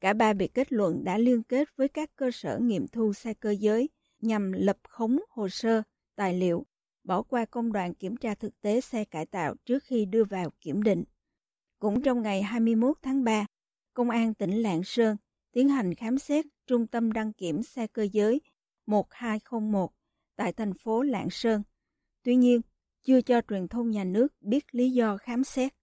Cả 0.00 0.12
ba 0.12 0.32
bị 0.32 0.48
kết 0.48 0.72
luận 0.72 1.04
đã 1.04 1.18
liên 1.18 1.42
kết 1.42 1.68
với 1.76 1.88
các 1.88 2.10
cơ 2.16 2.30
sở 2.30 2.58
nghiệm 2.58 2.88
thu 2.88 3.12
xe 3.12 3.34
cơ 3.34 3.50
giới 3.50 3.88
nhằm 4.20 4.52
lập 4.52 4.78
khống 4.88 5.18
hồ 5.28 5.48
sơ, 5.48 5.82
tài 6.16 6.34
liệu, 6.34 6.66
bỏ 7.04 7.22
qua 7.22 7.44
công 7.44 7.72
đoạn 7.72 7.94
kiểm 7.94 8.16
tra 8.16 8.34
thực 8.34 8.60
tế 8.60 8.80
xe 8.80 9.04
cải 9.04 9.26
tạo 9.26 9.54
trước 9.64 9.82
khi 9.84 10.04
đưa 10.04 10.24
vào 10.24 10.50
kiểm 10.60 10.82
định. 10.82 11.04
Cũng 11.78 12.02
trong 12.02 12.22
ngày 12.22 12.42
21 12.42 12.96
tháng 13.02 13.24
3, 13.24 13.46
Công 13.94 14.10
an 14.10 14.34
tỉnh 14.34 14.62
Lạng 14.62 14.82
Sơn 14.84 15.16
tiến 15.52 15.68
hành 15.68 15.94
khám 15.94 16.18
xét 16.18 16.46
Trung 16.66 16.86
tâm 16.86 17.12
đăng 17.12 17.32
kiểm 17.32 17.62
xe 17.62 17.86
cơ 17.86 18.08
giới 18.12 18.40
1201 18.86 19.92
tại 20.36 20.52
thành 20.52 20.74
phố 20.74 21.02
Lạng 21.02 21.30
Sơn. 21.30 21.62
Tuy 22.22 22.36
nhiên, 22.36 22.60
chưa 23.02 23.20
cho 23.20 23.40
truyền 23.48 23.68
thông 23.68 23.90
nhà 23.90 24.04
nước 24.04 24.28
biết 24.40 24.74
lý 24.74 24.90
do 24.90 25.16
khám 25.16 25.44
xét. 25.44 25.77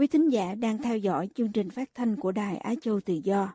Quý 0.00 0.06
thính 0.06 0.28
giả 0.28 0.54
đang 0.54 0.78
theo 0.78 0.96
dõi 0.96 1.28
chương 1.34 1.52
trình 1.52 1.70
phát 1.70 1.90
thanh 1.94 2.16
của 2.16 2.32
Đài 2.32 2.56
Á 2.56 2.74
Châu 2.80 3.00
Tự 3.00 3.14
Do. 3.24 3.54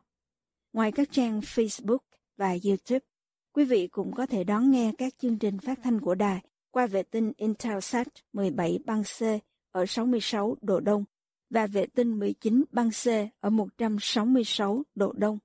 Ngoài 0.74 0.92
các 0.92 1.08
trang 1.12 1.40
Facebook 1.40 1.98
và 2.38 2.48
YouTube, 2.48 3.06
quý 3.54 3.66
vị 3.66 3.88
cũng 3.88 4.14
có 4.16 4.26
thể 4.26 4.44
đón 4.44 4.72
nghe 4.72 4.92
các 4.98 5.14
chương 5.18 5.38
trình 5.38 5.60
phát 5.60 5.80
thanh 5.84 6.02
của 6.02 6.16
đài 6.16 6.42
qua 6.72 6.88
vệ 6.88 7.04
tinh 7.04 7.32
Intelsat 7.38 8.08
17 8.34 8.80
băng 8.86 9.04
C 9.04 9.24
ở 9.72 9.86
66 9.86 10.58
độ 10.62 10.80
Đông 10.80 11.04
và 11.50 11.68
vệ 11.68 11.86
tinh 11.86 12.20
19 12.20 12.64
băng 12.72 12.90
C 12.90 13.08
ở 13.40 13.50
166 13.50 14.84
độ 14.96 15.14
Đông. 15.14 15.40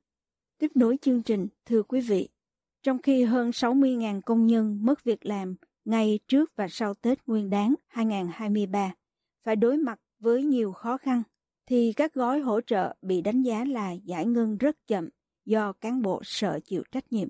Tiếp 0.59 0.71
nối 0.75 0.97
chương 1.03 1.23
trình, 1.23 1.49
thưa 1.67 1.83
quý 1.83 2.01
vị, 2.01 2.29
trong 2.83 3.03
khi 3.03 3.25
hơn 3.25 3.51
60.000 3.51 4.21
công 4.21 4.47
nhân 4.47 4.79
mất 4.83 5.05
việc 5.05 5.27
làm 5.27 5.55
ngay 5.85 6.19
trước 6.29 6.53
và 6.57 6.69
sau 6.69 6.95
Tết 6.95 7.27
Nguyên 7.27 7.51
đán 7.51 7.75
2023 7.89 8.95
phải 9.45 9.57
đối 9.57 9.77
mặt 9.77 10.01
với 10.21 10.45
nhiều 10.45 10.73
khó 10.73 10.97
khăn, 10.97 11.23
thì 11.67 11.93
các 11.97 12.15
gói 12.15 12.41
hỗ 12.41 12.61
trợ 12.61 12.95
bị 13.03 13.21
đánh 13.21 13.43
giá 13.43 13.65
là 13.65 13.93
giải 13.93 14.27
ngân 14.27 14.59
rất 14.59 14.77
chậm 14.87 15.09
do 15.45 15.73
cán 15.73 16.03
bộ 16.03 16.21
sợ 16.25 16.61
chịu 16.65 16.83
trách 16.93 17.13
nhiệm. 17.13 17.29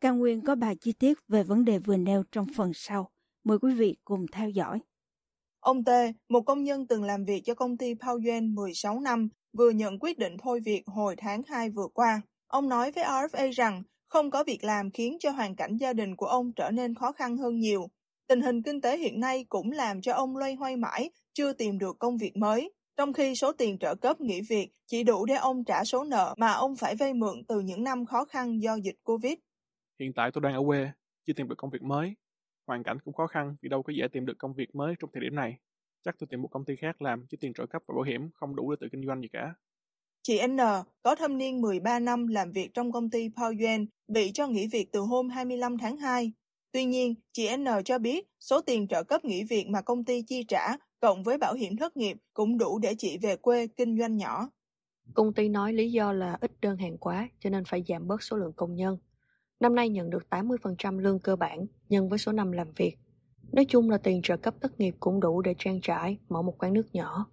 Cao 0.00 0.14
Nguyên 0.14 0.40
có 0.40 0.54
bài 0.54 0.76
chi 0.80 0.92
tiết 0.92 1.18
về 1.28 1.42
vấn 1.42 1.64
đề 1.64 1.78
vừa 1.78 1.96
nêu 1.96 2.22
trong 2.32 2.46
phần 2.56 2.72
sau. 2.74 3.10
Mời 3.44 3.58
quý 3.58 3.74
vị 3.74 3.96
cùng 4.04 4.26
theo 4.32 4.50
dõi. 4.50 4.80
Ông 5.60 5.84
T, 5.84 5.88
một 6.28 6.40
công 6.40 6.64
nhân 6.64 6.86
từng 6.86 7.04
làm 7.04 7.24
việc 7.24 7.42
cho 7.44 7.54
công 7.54 7.76
ty 7.76 7.94
Powen 7.94 8.54
16 8.54 9.00
năm, 9.00 9.28
vừa 9.52 9.70
nhận 9.70 9.98
quyết 9.98 10.18
định 10.18 10.36
thôi 10.42 10.60
việc 10.64 10.82
hồi 10.86 11.16
tháng 11.18 11.42
2 11.46 11.70
vừa 11.70 11.88
qua. 11.94 12.20
Ông 12.46 12.68
nói 12.68 12.92
với 12.92 13.04
RFA 13.04 13.52
rằng 13.52 13.82
không 14.08 14.30
có 14.30 14.44
việc 14.44 14.64
làm 14.64 14.90
khiến 14.90 15.16
cho 15.20 15.30
hoàn 15.30 15.56
cảnh 15.56 15.76
gia 15.76 15.92
đình 15.92 16.16
của 16.16 16.26
ông 16.26 16.52
trở 16.52 16.70
nên 16.70 16.94
khó 16.94 17.12
khăn 17.12 17.36
hơn 17.36 17.58
nhiều. 17.58 17.88
Tình 18.32 18.42
hình 18.42 18.62
kinh 18.62 18.80
tế 18.80 18.98
hiện 18.98 19.20
nay 19.20 19.46
cũng 19.48 19.72
làm 19.72 20.00
cho 20.00 20.12
ông 20.12 20.36
loay 20.36 20.54
hoay 20.54 20.76
mãi, 20.76 21.10
chưa 21.32 21.52
tìm 21.52 21.78
được 21.78 21.98
công 21.98 22.16
việc 22.16 22.36
mới 22.36 22.72
trong 22.96 23.12
khi 23.12 23.34
số 23.34 23.52
tiền 23.52 23.78
trợ 23.78 23.94
cấp 23.94 24.20
nghỉ 24.20 24.40
việc 24.40 24.68
chỉ 24.86 25.04
đủ 25.04 25.26
để 25.26 25.34
ông 25.34 25.64
trả 25.64 25.84
số 25.84 26.04
nợ 26.04 26.34
mà 26.38 26.52
ông 26.52 26.76
phải 26.76 26.96
vay 26.96 27.14
mượn 27.14 27.44
từ 27.48 27.60
những 27.60 27.84
năm 27.84 28.06
khó 28.06 28.24
khăn 28.24 28.62
do 28.62 28.74
dịch 28.74 28.94
Covid. 29.02 29.34
Hiện 30.00 30.12
tại 30.12 30.30
tôi 30.32 30.42
đang 30.42 30.54
ở 30.54 30.62
quê, 30.66 30.90
chưa 31.26 31.32
tìm 31.32 31.48
được 31.48 31.54
công 31.58 31.70
việc 31.70 31.82
mới. 31.82 32.14
Hoàn 32.66 32.82
cảnh 32.82 32.98
cũng 33.04 33.14
khó 33.14 33.26
khăn 33.26 33.56
vì 33.62 33.68
đâu 33.68 33.82
có 33.82 33.92
dễ 33.96 34.08
tìm 34.12 34.26
được 34.26 34.38
công 34.38 34.54
việc 34.54 34.74
mới 34.74 34.94
trong 34.98 35.10
thời 35.12 35.20
điểm 35.22 35.34
này. 35.34 35.58
Chắc 36.04 36.14
tôi 36.18 36.26
tìm 36.30 36.42
một 36.42 36.48
công 36.48 36.64
ty 36.64 36.76
khác 36.76 37.02
làm 37.02 37.26
chứ 37.26 37.36
tiền 37.40 37.52
trợ 37.52 37.66
cấp 37.66 37.82
và 37.88 37.94
bảo 37.94 38.02
hiểm 38.02 38.30
không 38.34 38.56
đủ 38.56 38.70
để 38.70 38.76
tự 38.80 38.88
kinh 38.92 39.06
doanh 39.06 39.20
gì 39.20 39.28
cả. 39.32 39.54
Chị 40.22 40.46
N 40.46 40.56
có 41.02 41.14
thâm 41.14 41.38
niên 41.38 41.60
13 41.60 41.98
năm 41.98 42.26
làm 42.26 42.52
việc 42.52 42.70
trong 42.74 42.92
công 42.92 43.10
ty 43.10 43.28
Powen 43.28 43.86
bị 44.08 44.30
cho 44.34 44.46
nghỉ 44.46 44.66
việc 44.66 44.88
từ 44.92 45.00
hôm 45.00 45.28
25 45.28 45.78
tháng 45.78 45.96
2. 45.96 46.32
Tuy 46.72 46.84
nhiên, 46.84 47.14
chị 47.32 47.56
N 47.56 47.64
cho 47.84 47.98
biết 47.98 48.26
số 48.40 48.60
tiền 48.60 48.88
trợ 48.88 49.02
cấp 49.02 49.24
nghỉ 49.24 49.44
việc 49.44 49.66
mà 49.68 49.82
công 49.82 50.04
ty 50.04 50.22
chi 50.22 50.44
trả 50.48 50.76
cộng 51.00 51.22
với 51.22 51.38
bảo 51.38 51.54
hiểm 51.54 51.76
thất 51.76 51.96
nghiệp 51.96 52.16
cũng 52.34 52.58
đủ 52.58 52.78
để 52.78 52.94
chị 52.98 53.18
về 53.22 53.36
quê 53.36 53.66
kinh 53.66 53.98
doanh 53.98 54.16
nhỏ. 54.16 54.48
Công 55.14 55.32
ty 55.32 55.48
nói 55.48 55.72
lý 55.72 55.92
do 55.92 56.12
là 56.12 56.38
ít 56.40 56.52
đơn 56.60 56.76
hàng 56.76 56.98
quá 56.98 57.28
cho 57.40 57.50
nên 57.50 57.64
phải 57.64 57.84
giảm 57.88 58.08
bớt 58.08 58.22
số 58.22 58.36
lượng 58.36 58.52
công 58.56 58.74
nhân. 58.74 58.98
Năm 59.60 59.74
nay 59.74 59.88
nhận 59.88 60.10
được 60.10 60.26
80% 60.30 60.98
lương 60.98 61.18
cơ 61.18 61.36
bản 61.36 61.66
nhân 61.88 62.08
với 62.08 62.18
số 62.18 62.32
năm 62.32 62.52
làm 62.52 62.72
việc. 62.76 62.96
Nói 63.52 63.64
chung 63.68 63.90
là 63.90 63.98
tiền 63.98 64.20
trợ 64.22 64.36
cấp 64.36 64.54
thất 64.60 64.80
nghiệp 64.80 64.94
cũng 65.00 65.20
đủ 65.20 65.42
để 65.42 65.54
trang 65.58 65.80
trải 65.80 66.18
mở 66.28 66.42
một 66.42 66.54
quán 66.58 66.72
nước 66.72 66.94
nhỏ. 66.94 67.26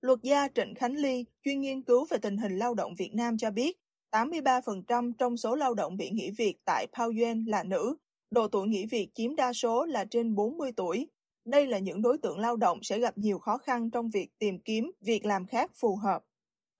Luật 0.00 0.18
gia 0.22 0.48
Trịnh 0.48 0.74
Khánh 0.74 0.94
Ly, 0.94 1.24
chuyên 1.44 1.60
nghiên 1.60 1.82
cứu 1.82 2.06
về 2.10 2.18
tình 2.18 2.36
hình 2.36 2.58
lao 2.58 2.74
động 2.74 2.94
Việt 2.98 3.14
Nam 3.14 3.38
cho 3.38 3.50
biết, 3.50 3.76
83% 4.10 5.12
trong 5.18 5.36
số 5.36 5.56
lao 5.56 5.74
động 5.74 5.96
bị 5.96 6.10
nghỉ 6.10 6.30
việc 6.30 6.54
tại 6.64 6.86
Pao 6.92 7.08
Yuen 7.08 7.44
là 7.44 7.64
nữ. 7.64 7.96
Độ 8.36 8.48
tuổi 8.48 8.66
nghỉ 8.68 8.86
việc 8.86 9.08
chiếm 9.14 9.36
đa 9.36 9.52
số 9.52 9.86
là 9.86 10.04
trên 10.04 10.34
40 10.34 10.72
tuổi. 10.76 11.08
Đây 11.44 11.66
là 11.66 11.78
những 11.78 12.02
đối 12.02 12.18
tượng 12.18 12.38
lao 12.38 12.56
động 12.56 12.78
sẽ 12.82 12.98
gặp 12.98 13.18
nhiều 13.18 13.38
khó 13.38 13.58
khăn 13.58 13.90
trong 13.90 14.10
việc 14.10 14.28
tìm 14.38 14.58
kiếm 14.58 14.92
việc 15.00 15.24
làm 15.24 15.46
khác 15.46 15.70
phù 15.80 15.96
hợp. 15.96 16.22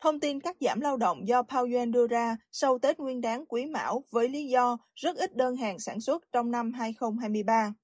Thông 0.00 0.20
tin 0.20 0.40
cắt 0.40 0.56
giảm 0.60 0.80
lao 0.80 0.96
động 0.96 1.28
do 1.28 1.42
Pao 1.42 1.64
Yuan 1.64 1.92
đưa 1.92 2.06
ra 2.06 2.36
sau 2.52 2.78
Tết 2.78 2.98
Nguyên 2.98 3.20
đáng 3.20 3.46
Quý 3.46 3.66
Mão 3.66 4.04
với 4.10 4.28
lý 4.28 4.46
do 4.46 4.78
rất 4.94 5.16
ít 5.16 5.36
đơn 5.36 5.56
hàng 5.56 5.78
sản 5.78 6.00
xuất 6.00 6.22
trong 6.32 6.50
năm 6.50 6.72
2023. 6.72 7.75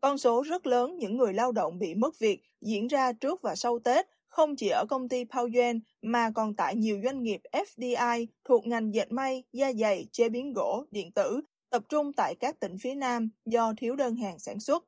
Con 0.00 0.18
số 0.18 0.42
rất 0.42 0.66
lớn 0.66 0.96
những 0.98 1.16
người 1.16 1.32
lao 1.32 1.52
động 1.52 1.78
bị 1.78 1.94
mất 1.94 2.18
việc 2.18 2.40
diễn 2.60 2.86
ra 2.86 3.12
trước 3.12 3.42
và 3.42 3.54
sau 3.54 3.78
Tết 3.78 4.06
không 4.28 4.56
chỉ 4.56 4.68
ở 4.68 4.84
công 4.88 5.08
ty 5.08 5.24
Pao 5.24 5.48
Yuan 5.54 5.80
mà 6.02 6.30
còn 6.34 6.56
tại 6.56 6.76
nhiều 6.76 7.00
doanh 7.04 7.22
nghiệp 7.22 7.40
FDI 7.52 8.26
thuộc 8.44 8.66
ngành 8.66 8.94
dệt 8.94 9.12
may, 9.12 9.44
da 9.52 9.72
dày, 9.72 10.06
chế 10.12 10.28
biến 10.28 10.52
gỗ, 10.52 10.84
điện 10.90 11.12
tử, 11.12 11.40
tập 11.76 11.82
trung 11.88 12.12
tại 12.12 12.34
các 12.40 12.60
tỉnh 12.60 12.76
phía 12.78 12.94
Nam 12.94 13.28
do 13.44 13.72
thiếu 13.76 13.96
đơn 13.96 14.16
hàng 14.16 14.38
sản 14.38 14.60
xuất. 14.60 14.84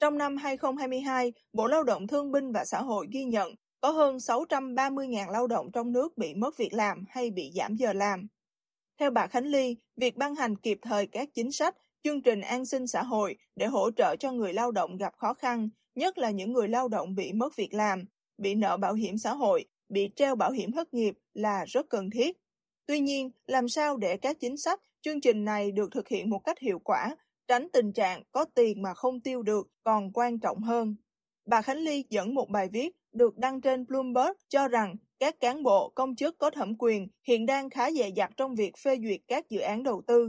Trong 0.00 0.18
năm 0.18 0.36
2022, 0.36 1.32
Bộ 1.52 1.66
Lao 1.66 1.84
động 1.84 2.06
Thương 2.06 2.32
binh 2.32 2.52
và 2.52 2.64
Xã 2.64 2.82
hội 2.82 3.06
ghi 3.12 3.24
nhận 3.24 3.54
có 3.80 3.90
hơn 3.90 4.16
630.000 4.16 5.30
lao 5.30 5.46
động 5.46 5.70
trong 5.72 5.92
nước 5.92 6.16
bị 6.16 6.34
mất 6.34 6.56
việc 6.56 6.72
làm 6.72 7.04
hay 7.08 7.30
bị 7.30 7.52
giảm 7.54 7.76
giờ 7.76 7.92
làm. 7.92 8.26
Theo 9.00 9.10
bà 9.10 9.26
Khánh 9.26 9.46
Ly, 9.46 9.76
việc 9.96 10.16
ban 10.16 10.34
hành 10.34 10.56
kịp 10.56 10.78
thời 10.82 11.06
các 11.06 11.28
chính 11.34 11.52
sách, 11.52 11.76
chương 12.04 12.22
trình 12.22 12.40
an 12.40 12.66
sinh 12.66 12.86
xã 12.86 13.02
hội 13.02 13.36
để 13.56 13.66
hỗ 13.66 13.90
trợ 13.90 14.16
cho 14.16 14.32
người 14.32 14.52
lao 14.52 14.70
động 14.70 14.96
gặp 14.96 15.14
khó 15.16 15.34
khăn, 15.34 15.68
nhất 15.94 16.18
là 16.18 16.30
những 16.30 16.52
người 16.52 16.68
lao 16.68 16.88
động 16.88 17.14
bị 17.14 17.32
mất 17.32 17.56
việc 17.56 17.74
làm, 17.74 18.04
bị 18.38 18.54
nợ 18.54 18.76
bảo 18.76 18.94
hiểm 18.94 19.18
xã 19.18 19.34
hội, 19.34 19.64
bị 19.88 20.10
treo 20.16 20.34
bảo 20.34 20.50
hiểm 20.50 20.72
thất 20.72 20.94
nghiệp 20.94 21.14
là 21.34 21.64
rất 21.64 21.86
cần 21.90 22.10
thiết. 22.10 22.36
Tuy 22.86 23.00
nhiên, 23.00 23.30
làm 23.46 23.68
sao 23.68 23.96
để 23.96 24.16
các 24.16 24.36
chính 24.40 24.56
sách, 24.56 24.80
chương 25.04 25.20
trình 25.20 25.44
này 25.44 25.72
được 25.72 25.90
thực 25.92 26.08
hiện 26.08 26.30
một 26.30 26.38
cách 26.44 26.58
hiệu 26.58 26.78
quả, 26.78 27.16
tránh 27.48 27.68
tình 27.72 27.92
trạng 27.92 28.22
có 28.32 28.44
tiền 28.54 28.82
mà 28.82 28.94
không 28.94 29.20
tiêu 29.20 29.42
được 29.42 29.68
còn 29.84 30.12
quan 30.12 30.38
trọng 30.40 30.62
hơn. 30.62 30.96
Bà 31.46 31.62
Khánh 31.62 31.78
Ly 31.78 32.04
dẫn 32.10 32.34
một 32.34 32.48
bài 32.50 32.68
viết 32.72 32.96
được 33.12 33.38
đăng 33.38 33.60
trên 33.60 33.86
Bloomberg 33.86 34.32
cho 34.48 34.68
rằng 34.68 34.96
các 35.18 35.40
cán 35.40 35.62
bộ, 35.62 35.92
công 35.94 36.16
chức 36.16 36.38
có 36.38 36.50
thẩm 36.50 36.74
quyền 36.78 37.08
hiện 37.28 37.46
đang 37.46 37.70
khá 37.70 37.90
dè 37.90 38.10
dặt 38.16 38.30
trong 38.36 38.54
việc 38.54 38.72
phê 38.84 38.96
duyệt 39.02 39.20
các 39.28 39.50
dự 39.50 39.60
án 39.60 39.82
đầu 39.82 40.02
tư. 40.06 40.28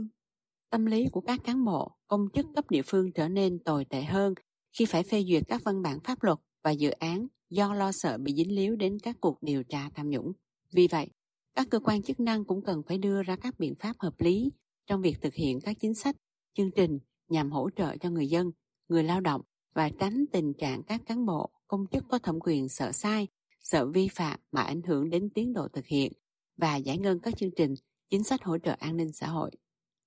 Tâm 0.70 0.86
lý 0.86 1.06
của 1.12 1.20
các 1.20 1.40
cán 1.44 1.64
bộ, 1.64 1.92
công 2.08 2.28
chức 2.34 2.46
cấp 2.54 2.70
địa 2.70 2.82
phương 2.82 3.12
trở 3.12 3.28
nên 3.28 3.58
tồi 3.64 3.84
tệ 3.84 4.02
hơn 4.02 4.34
khi 4.78 4.84
phải 4.84 5.02
phê 5.02 5.24
duyệt 5.28 5.42
các 5.48 5.60
văn 5.64 5.82
bản 5.82 5.98
pháp 6.04 6.22
luật 6.22 6.38
và 6.64 6.70
dự 6.70 6.90
án 6.90 7.26
do 7.50 7.74
lo 7.74 7.92
sợ 7.92 8.18
bị 8.18 8.34
dính 8.34 8.54
líu 8.54 8.76
đến 8.76 8.98
các 9.02 9.16
cuộc 9.20 9.42
điều 9.42 9.64
tra 9.64 9.90
tham 9.94 10.10
nhũng. 10.10 10.32
Vì 10.72 10.88
vậy, 10.90 11.10
các 11.54 11.66
cơ 11.70 11.80
quan 11.80 12.02
chức 12.02 12.20
năng 12.20 12.44
cũng 12.44 12.64
cần 12.64 12.82
phải 12.88 12.98
đưa 12.98 13.22
ra 13.22 13.36
các 13.36 13.58
biện 13.58 13.74
pháp 13.74 13.92
hợp 13.98 14.14
lý 14.18 14.50
trong 14.86 15.02
việc 15.02 15.16
thực 15.22 15.34
hiện 15.34 15.60
các 15.60 15.76
chính 15.80 15.94
sách, 15.94 16.16
chương 16.54 16.70
trình 16.70 16.98
nhằm 17.28 17.50
hỗ 17.50 17.70
trợ 17.76 17.96
cho 17.96 18.10
người 18.10 18.26
dân, 18.26 18.50
người 18.88 19.02
lao 19.02 19.20
động 19.20 19.40
và 19.74 19.90
tránh 19.98 20.24
tình 20.32 20.52
trạng 20.58 20.82
các 20.82 21.00
cán 21.06 21.26
bộ, 21.26 21.50
công 21.66 21.86
chức 21.92 22.04
có 22.08 22.18
thẩm 22.18 22.38
quyền 22.40 22.68
sợ 22.68 22.92
sai, 22.92 23.28
sợ 23.62 23.86
vi 23.86 24.08
phạm 24.08 24.40
mà 24.52 24.62
ảnh 24.62 24.82
hưởng 24.82 25.10
đến 25.10 25.30
tiến 25.34 25.52
độ 25.52 25.68
thực 25.68 25.86
hiện 25.86 26.12
và 26.56 26.76
giải 26.76 26.98
ngân 26.98 27.20
các 27.20 27.36
chương 27.36 27.50
trình, 27.56 27.74
chính 28.10 28.24
sách 28.24 28.42
hỗ 28.44 28.58
trợ 28.58 28.76
an 28.78 28.96
ninh 28.96 29.12
xã 29.12 29.26
hội. 29.26 29.50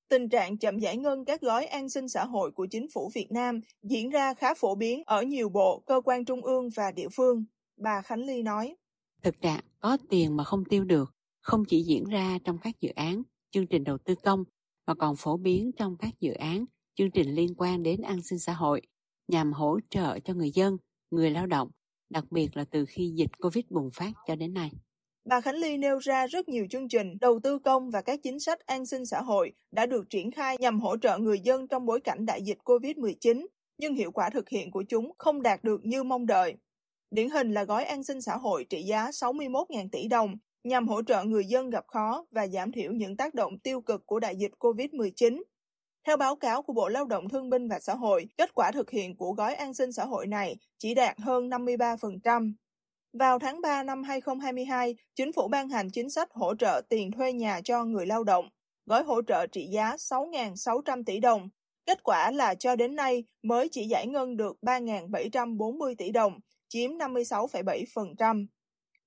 Tình 0.09 0.29
trạng 0.29 0.57
chậm 0.57 0.79
giải 0.79 0.97
ngân 0.97 1.25
các 1.25 1.41
gói 1.41 1.65
an 1.65 1.89
sinh 1.89 2.09
xã 2.09 2.25
hội 2.25 2.51
của 2.51 2.67
chính 2.71 2.87
phủ 2.93 3.11
Việt 3.15 3.31
Nam 3.31 3.61
diễn 3.83 4.09
ra 4.09 4.33
khá 4.33 4.53
phổ 4.53 4.75
biến 4.75 5.03
ở 5.05 5.23
nhiều 5.23 5.49
bộ, 5.49 5.83
cơ 5.85 6.01
quan 6.05 6.25
trung 6.25 6.41
ương 6.41 6.69
và 6.75 6.91
địa 6.91 7.07
phương, 7.15 7.45
bà 7.77 8.01
Khánh 8.01 8.25
Ly 8.25 8.41
nói. 8.41 8.75
Thực 9.23 9.41
trạng 9.41 9.63
có 9.79 9.97
tiền 10.09 10.37
mà 10.37 10.43
không 10.43 10.65
tiêu 10.65 10.83
được 10.83 11.13
không 11.39 11.65
chỉ 11.65 11.83
diễn 11.83 12.03
ra 12.03 12.37
trong 12.43 12.57
các 12.57 12.81
dự 12.81 12.89
án, 12.95 13.21
chương 13.51 13.67
trình 13.67 13.83
đầu 13.83 13.97
tư 13.97 14.15
công 14.15 14.43
mà 14.87 14.93
còn 14.93 15.15
phổ 15.15 15.37
biến 15.37 15.71
trong 15.77 15.95
các 15.99 16.19
dự 16.19 16.33
án, 16.33 16.65
chương 16.95 17.11
trình 17.11 17.35
liên 17.35 17.55
quan 17.57 17.83
đến 17.83 18.01
an 18.01 18.21
sinh 18.21 18.39
xã 18.39 18.53
hội 18.53 18.81
nhằm 19.27 19.53
hỗ 19.53 19.79
trợ 19.89 20.19
cho 20.19 20.33
người 20.33 20.51
dân, 20.51 20.77
người 21.11 21.31
lao 21.31 21.47
động, 21.47 21.69
đặc 22.09 22.23
biệt 22.31 22.57
là 22.57 22.65
từ 22.71 22.85
khi 22.87 23.13
dịch 23.15 23.31
Covid 23.41 23.65
bùng 23.69 23.89
phát 23.93 24.11
cho 24.27 24.35
đến 24.35 24.53
nay. 24.53 24.71
Bà 25.29 25.41
Khánh 25.41 25.55
Ly 25.55 25.77
nêu 25.77 25.99
ra 25.99 26.27
rất 26.27 26.49
nhiều 26.49 26.67
chương 26.69 26.89
trình 26.89 27.17
đầu 27.21 27.39
tư 27.43 27.59
công 27.59 27.91
và 27.91 28.01
các 28.01 28.19
chính 28.23 28.39
sách 28.39 28.59
an 28.65 28.85
sinh 28.85 29.05
xã 29.05 29.21
hội 29.21 29.51
đã 29.71 29.85
được 29.85 30.09
triển 30.09 30.31
khai 30.31 30.57
nhằm 30.59 30.79
hỗ 30.79 30.97
trợ 30.97 31.17
người 31.17 31.39
dân 31.39 31.67
trong 31.67 31.85
bối 31.85 31.99
cảnh 32.03 32.25
đại 32.25 32.41
dịch 32.41 32.57
COVID-19, 32.63 33.45
nhưng 33.77 33.95
hiệu 33.95 34.11
quả 34.11 34.29
thực 34.29 34.49
hiện 34.49 34.71
của 34.71 34.83
chúng 34.89 35.11
không 35.17 35.41
đạt 35.41 35.63
được 35.63 35.85
như 35.85 36.03
mong 36.03 36.25
đợi. 36.25 36.55
Điển 37.11 37.29
hình 37.29 37.53
là 37.53 37.63
gói 37.63 37.83
an 37.83 38.03
sinh 38.03 38.21
xã 38.21 38.37
hội 38.37 38.65
trị 38.69 38.83
giá 38.83 39.09
61.000 39.09 39.89
tỷ 39.91 40.07
đồng 40.07 40.35
nhằm 40.63 40.87
hỗ 40.87 41.01
trợ 41.01 41.23
người 41.23 41.45
dân 41.45 41.69
gặp 41.69 41.85
khó 41.87 42.25
và 42.31 42.47
giảm 42.47 42.71
thiểu 42.71 42.91
những 42.91 43.17
tác 43.17 43.33
động 43.33 43.59
tiêu 43.59 43.81
cực 43.81 44.05
của 44.05 44.19
đại 44.19 44.35
dịch 44.35 44.51
COVID-19. 44.59 45.43
Theo 46.07 46.17
báo 46.17 46.35
cáo 46.35 46.61
của 46.61 46.73
Bộ 46.73 46.87
Lao 46.87 47.05
động 47.05 47.29
Thương 47.29 47.49
binh 47.49 47.67
và 47.67 47.79
Xã 47.79 47.95
hội, 47.95 48.27
kết 48.37 48.53
quả 48.53 48.71
thực 48.71 48.91
hiện 48.91 49.15
của 49.15 49.31
gói 49.31 49.55
an 49.55 49.73
sinh 49.73 49.91
xã 49.91 50.05
hội 50.05 50.27
này 50.27 50.57
chỉ 50.77 50.93
đạt 50.93 51.19
hơn 51.19 51.49
53%. 51.49 52.53
Vào 53.13 53.39
tháng 53.39 53.61
3 53.61 53.83
năm 53.83 54.03
2022, 54.03 54.95
chính 55.15 55.33
phủ 55.33 55.47
ban 55.47 55.69
hành 55.69 55.89
chính 55.91 56.09
sách 56.09 56.31
hỗ 56.31 56.55
trợ 56.55 56.81
tiền 56.89 57.11
thuê 57.11 57.33
nhà 57.33 57.61
cho 57.63 57.85
người 57.85 58.05
lao 58.05 58.23
động, 58.23 58.49
gói 58.85 59.03
hỗ 59.03 59.21
trợ 59.21 59.47
trị 59.47 59.67
giá 59.71 59.95
6.600 59.95 61.03
tỷ 61.03 61.19
đồng. 61.19 61.49
Kết 61.85 62.03
quả 62.03 62.31
là 62.31 62.55
cho 62.55 62.75
đến 62.75 62.95
nay 62.95 63.23
mới 63.43 63.69
chỉ 63.71 63.87
giải 63.87 64.07
ngân 64.07 64.37
được 64.37 64.57
3.740 64.61 65.95
tỷ 65.97 66.11
đồng, 66.11 66.39
chiếm 66.67 66.91
56,7%. 66.91 68.45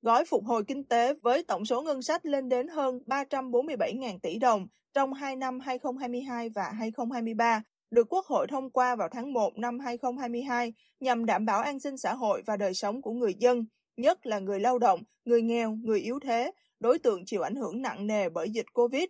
Gói 0.02 0.24
phục 0.24 0.44
hồi 0.44 0.64
kinh 0.64 0.84
tế 0.84 1.14
với 1.22 1.44
tổng 1.44 1.64
số 1.64 1.82
ngân 1.82 2.02
sách 2.02 2.26
lên 2.26 2.48
đến 2.48 2.68
hơn 2.68 2.98
347.000 3.06 4.18
tỷ 4.22 4.38
đồng 4.38 4.66
trong 4.94 5.12
hai 5.12 5.36
năm 5.36 5.60
2022 5.60 6.48
và 6.48 6.72
2023 6.78 7.62
được 7.90 8.06
Quốc 8.12 8.26
hội 8.26 8.46
thông 8.46 8.70
qua 8.70 8.96
vào 8.96 9.08
tháng 9.12 9.32
1 9.32 9.58
năm 9.58 9.78
2022 9.78 10.74
nhằm 11.00 11.26
đảm 11.26 11.46
bảo 11.46 11.60
an 11.60 11.80
sinh 11.80 11.96
xã 11.96 12.14
hội 12.14 12.42
và 12.46 12.56
đời 12.56 12.74
sống 12.74 13.02
của 13.02 13.12
người 13.12 13.34
dân, 13.34 13.64
nhất 13.96 14.26
là 14.26 14.38
người 14.38 14.60
lao 14.60 14.78
động, 14.78 15.02
người 15.24 15.42
nghèo, 15.42 15.76
người 15.82 16.00
yếu 16.00 16.18
thế, 16.20 16.52
đối 16.80 16.98
tượng 16.98 17.24
chịu 17.26 17.42
ảnh 17.42 17.56
hưởng 17.56 17.82
nặng 17.82 18.06
nề 18.06 18.28
bởi 18.28 18.50
dịch 18.50 18.66
COVID. 18.72 19.04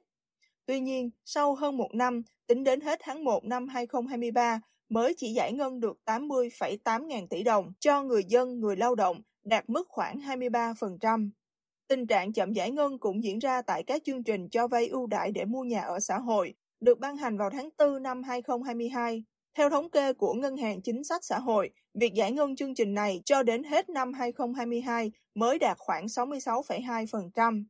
Tuy 0.66 0.80
nhiên, 0.80 1.10
sau 1.24 1.54
hơn 1.54 1.76
một 1.76 1.90
năm, 1.94 2.22
tính 2.46 2.64
đến 2.64 2.80
hết 2.80 2.98
tháng 3.02 3.24
1 3.24 3.44
năm 3.44 3.68
2023, 3.68 4.60
mới 4.88 5.14
chỉ 5.16 5.32
giải 5.32 5.52
ngân 5.52 5.80
được 5.80 5.96
80,8 6.06 7.06
ngàn 7.06 7.28
tỷ 7.28 7.42
đồng 7.42 7.72
cho 7.80 8.02
người 8.02 8.24
dân, 8.28 8.60
người 8.60 8.76
lao 8.76 8.94
động, 8.94 9.22
đạt 9.44 9.70
mức 9.70 9.88
khoảng 9.88 10.18
23%. 10.18 11.30
Tình 11.88 12.06
trạng 12.06 12.32
chậm 12.32 12.52
giải 12.52 12.70
ngân 12.70 12.98
cũng 12.98 13.24
diễn 13.24 13.38
ra 13.38 13.62
tại 13.62 13.82
các 13.82 14.02
chương 14.04 14.22
trình 14.22 14.48
cho 14.48 14.68
vay 14.68 14.88
ưu 14.88 15.06
đãi 15.06 15.32
để 15.32 15.44
mua 15.44 15.64
nhà 15.64 15.80
ở 15.80 16.00
xã 16.00 16.18
hội, 16.18 16.54
được 16.80 16.98
ban 16.98 17.16
hành 17.16 17.38
vào 17.38 17.50
tháng 17.50 17.68
4 17.78 18.02
năm 18.02 18.22
2022. 18.22 19.24
Theo 19.56 19.70
thống 19.70 19.90
kê 19.90 20.12
của 20.12 20.34
Ngân 20.34 20.56
hàng 20.56 20.82
Chính 20.82 21.04
sách 21.04 21.24
Xã 21.24 21.38
hội, 21.38 21.70
việc 21.94 22.14
giải 22.14 22.32
ngân 22.32 22.56
chương 22.56 22.74
trình 22.74 22.94
này 22.94 23.22
cho 23.24 23.42
đến 23.42 23.64
hết 23.64 23.88
năm 23.88 24.12
2022 24.12 25.12
mới 25.34 25.58
đạt 25.58 25.76
khoảng 25.78 26.06
66,2%. 26.06 27.64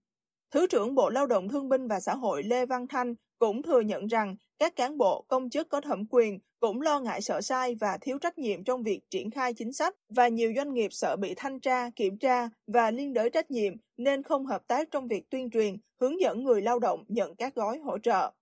Thứ 0.51 0.67
trưởng 0.67 0.95
Bộ 0.95 1.11
Lao 1.11 1.27
động 1.27 1.49
Thương 1.49 1.69
binh 1.69 1.89
và 1.89 2.01
Xã 2.01 2.15
hội 2.15 2.43
Lê 2.43 2.67
Văn 2.67 2.87
Thanh 2.89 3.15
cũng 3.39 3.63
thừa 3.63 3.81
nhận 3.81 4.07
rằng 4.07 4.37
các 4.59 4.77
cán 4.77 4.99
bộ, 4.99 5.25
công 5.29 5.51
chức 5.51 5.69
có 5.69 5.81
thẩm 5.81 6.07
quyền 6.11 6.39
cũng 6.61 6.81
lo 6.81 7.01
ngại 7.01 7.23
sợ 7.23 7.41
sai 7.41 7.75
và 7.75 7.99
thiếu 8.01 8.19
trách 8.19 8.39
nhiệm 8.39 8.65
trong 8.65 8.83
việc 8.83 9.01
triển 9.11 9.31
khai 9.31 9.55
chính 9.55 9.73
sách 9.73 9.97
và 10.09 10.29
nhiều 10.29 10.53
doanh 10.57 10.75
nghiệp 10.75 10.93
sợ 10.93 11.17
bị 11.17 11.35
thanh 11.37 11.61
tra, 11.61 11.91
kiểm 11.97 12.19
tra 12.19 12.49
và 12.67 12.91
liên 12.91 13.13
đới 13.13 13.31
trách 13.31 13.51
nhiệm 13.51 13.73
nên 13.97 14.23
không 14.23 14.47
hợp 14.47 14.67
tác 14.67 14.91
trong 14.91 15.09
việc 15.09 15.31
tuyên 15.31 15.51
truyền, 15.51 15.77
hướng 16.01 16.21
dẫn 16.21 16.45
người 16.45 16.63
lao 16.63 16.79
động 16.79 17.05
nhận 17.09 17.35
các 17.37 17.55
gói 17.55 17.79
hỗ 17.79 17.99
trợ. 17.99 18.33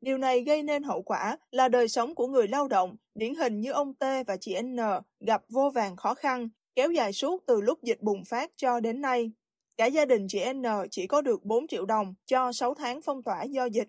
Điều 0.00 0.18
này 0.18 0.42
gây 0.42 0.62
nên 0.62 0.82
hậu 0.82 1.02
quả 1.02 1.36
là 1.50 1.68
đời 1.68 1.88
sống 1.88 2.14
của 2.14 2.26
người 2.26 2.48
lao 2.48 2.68
động, 2.68 2.96
điển 3.14 3.34
hình 3.34 3.60
như 3.60 3.72
ông 3.72 3.94
T 3.94 4.04
và 4.26 4.36
chị 4.36 4.62
N 4.62 4.76
gặp 5.20 5.42
vô 5.48 5.70
vàng 5.70 5.96
khó 5.96 6.14
khăn, 6.14 6.48
kéo 6.74 6.90
dài 6.90 7.12
suốt 7.12 7.42
từ 7.46 7.60
lúc 7.60 7.82
dịch 7.82 8.02
bùng 8.02 8.24
phát 8.24 8.50
cho 8.56 8.80
đến 8.80 9.00
nay. 9.00 9.32
Cả 9.76 9.86
gia 9.86 10.04
đình 10.04 10.26
chị 10.28 10.52
N 10.52 10.62
chỉ 10.90 11.06
có 11.06 11.22
được 11.22 11.44
4 11.44 11.66
triệu 11.66 11.86
đồng 11.86 12.14
cho 12.26 12.52
6 12.52 12.74
tháng 12.74 13.02
phong 13.02 13.22
tỏa 13.22 13.42
do 13.42 13.64
dịch. 13.64 13.88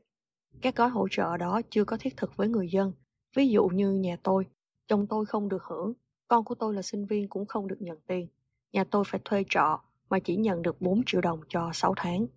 Các 0.62 0.76
gói 0.76 0.90
hỗ 0.90 1.08
trợ 1.12 1.38
đó 1.38 1.62
chưa 1.70 1.84
có 1.84 1.98
thiết 1.98 2.18
thực 2.18 2.38
với 2.38 2.48
người 2.48 2.68
dân. 2.72 2.94
Ví 3.36 3.50
dụ 3.50 3.68
như 3.68 3.92
nhà 3.92 4.18
tôi, 4.24 4.46
chồng 4.88 5.08
tôi 5.08 5.26
không 5.26 5.50
được 5.50 5.64
hưởng, 5.64 5.94
con 6.28 6.44
của 6.44 6.56
tôi 6.56 6.74
là 6.74 6.82
sinh 6.82 7.06
viên 7.06 7.30
cũng 7.30 7.46
không 7.46 7.68
được 7.68 7.82
nhận 7.82 7.98
tiền. 8.08 8.28
Nhà 8.74 8.84
tôi 8.84 9.04
phải 9.08 9.22
thuê 9.26 9.44
trọ 9.50 9.82
mà 10.10 10.20
chỉ 10.20 10.36
nhận 10.36 10.62
được 10.62 10.82
4 10.82 11.02
triệu 11.06 11.22
đồng 11.22 11.40
cho 11.48 11.70
6 11.74 11.94
tháng. 11.98 12.28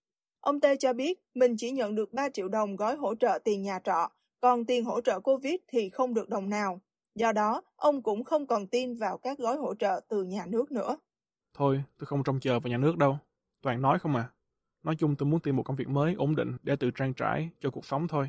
Ông 0.41 0.61
Tê 0.61 0.77
cho 0.77 0.93
biết 0.93 1.21
mình 1.35 1.55
chỉ 1.57 1.71
nhận 1.71 1.95
được 1.95 2.13
3 2.13 2.29
triệu 2.29 2.49
đồng 2.49 2.77
gói 2.77 2.97
hỗ 2.97 3.15
trợ 3.15 3.39
tiền 3.45 3.63
nhà 3.63 3.79
trọ, 3.85 4.11
còn 4.41 4.65
tiền 4.65 4.85
hỗ 4.85 5.01
trợ 5.01 5.21
Covid 5.21 5.55
thì 5.69 5.91
không 5.91 6.15
được 6.15 6.29
đồng 6.29 6.51
nào. 6.51 6.81
Do 7.15 7.33
đó, 7.33 7.63
ông 7.77 8.03
cũng 8.03 8.25
không 8.25 8.47
còn 8.47 8.67
tin 8.67 8.95
vào 8.95 9.19
các 9.19 9.39
gói 9.39 9.57
hỗ 9.57 9.75
trợ 9.75 10.01
từ 10.09 10.23
nhà 10.23 10.47
nước 10.47 10.73
nữa. 10.73 10.97
Thôi, 11.55 11.83
tôi 11.99 12.07
không 12.07 12.23
trông 12.25 12.41
chờ 12.41 12.61
vào 12.61 12.71
nhà 12.71 12.79
nước 12.79 12.97
đâu. 12.97 13.19
Toàn 13.63 13.83
nói 13.83 13.99
không 13.99 14.17
à. 14.17 14.31
Nói 14.83 14.97
chung 14.99 15.17
tôi 15.17 15.27
muốn 15.27 15.41
tìm 15.41 15.57
một 15.57 15.63
công 15.63 15.77
việc 15.77 15.89
mới 15.89 16.15
ổn 16.15 16.37
định 16.37 16.57
để 16.63 16.77
tự 16.77 16.91
trang 16.91 17.15
trải 17.15 17.51
cho 17.61 17.71
cuộc 17.71 17.85
sống 17.85 18.09
thôi. 18.09 18.29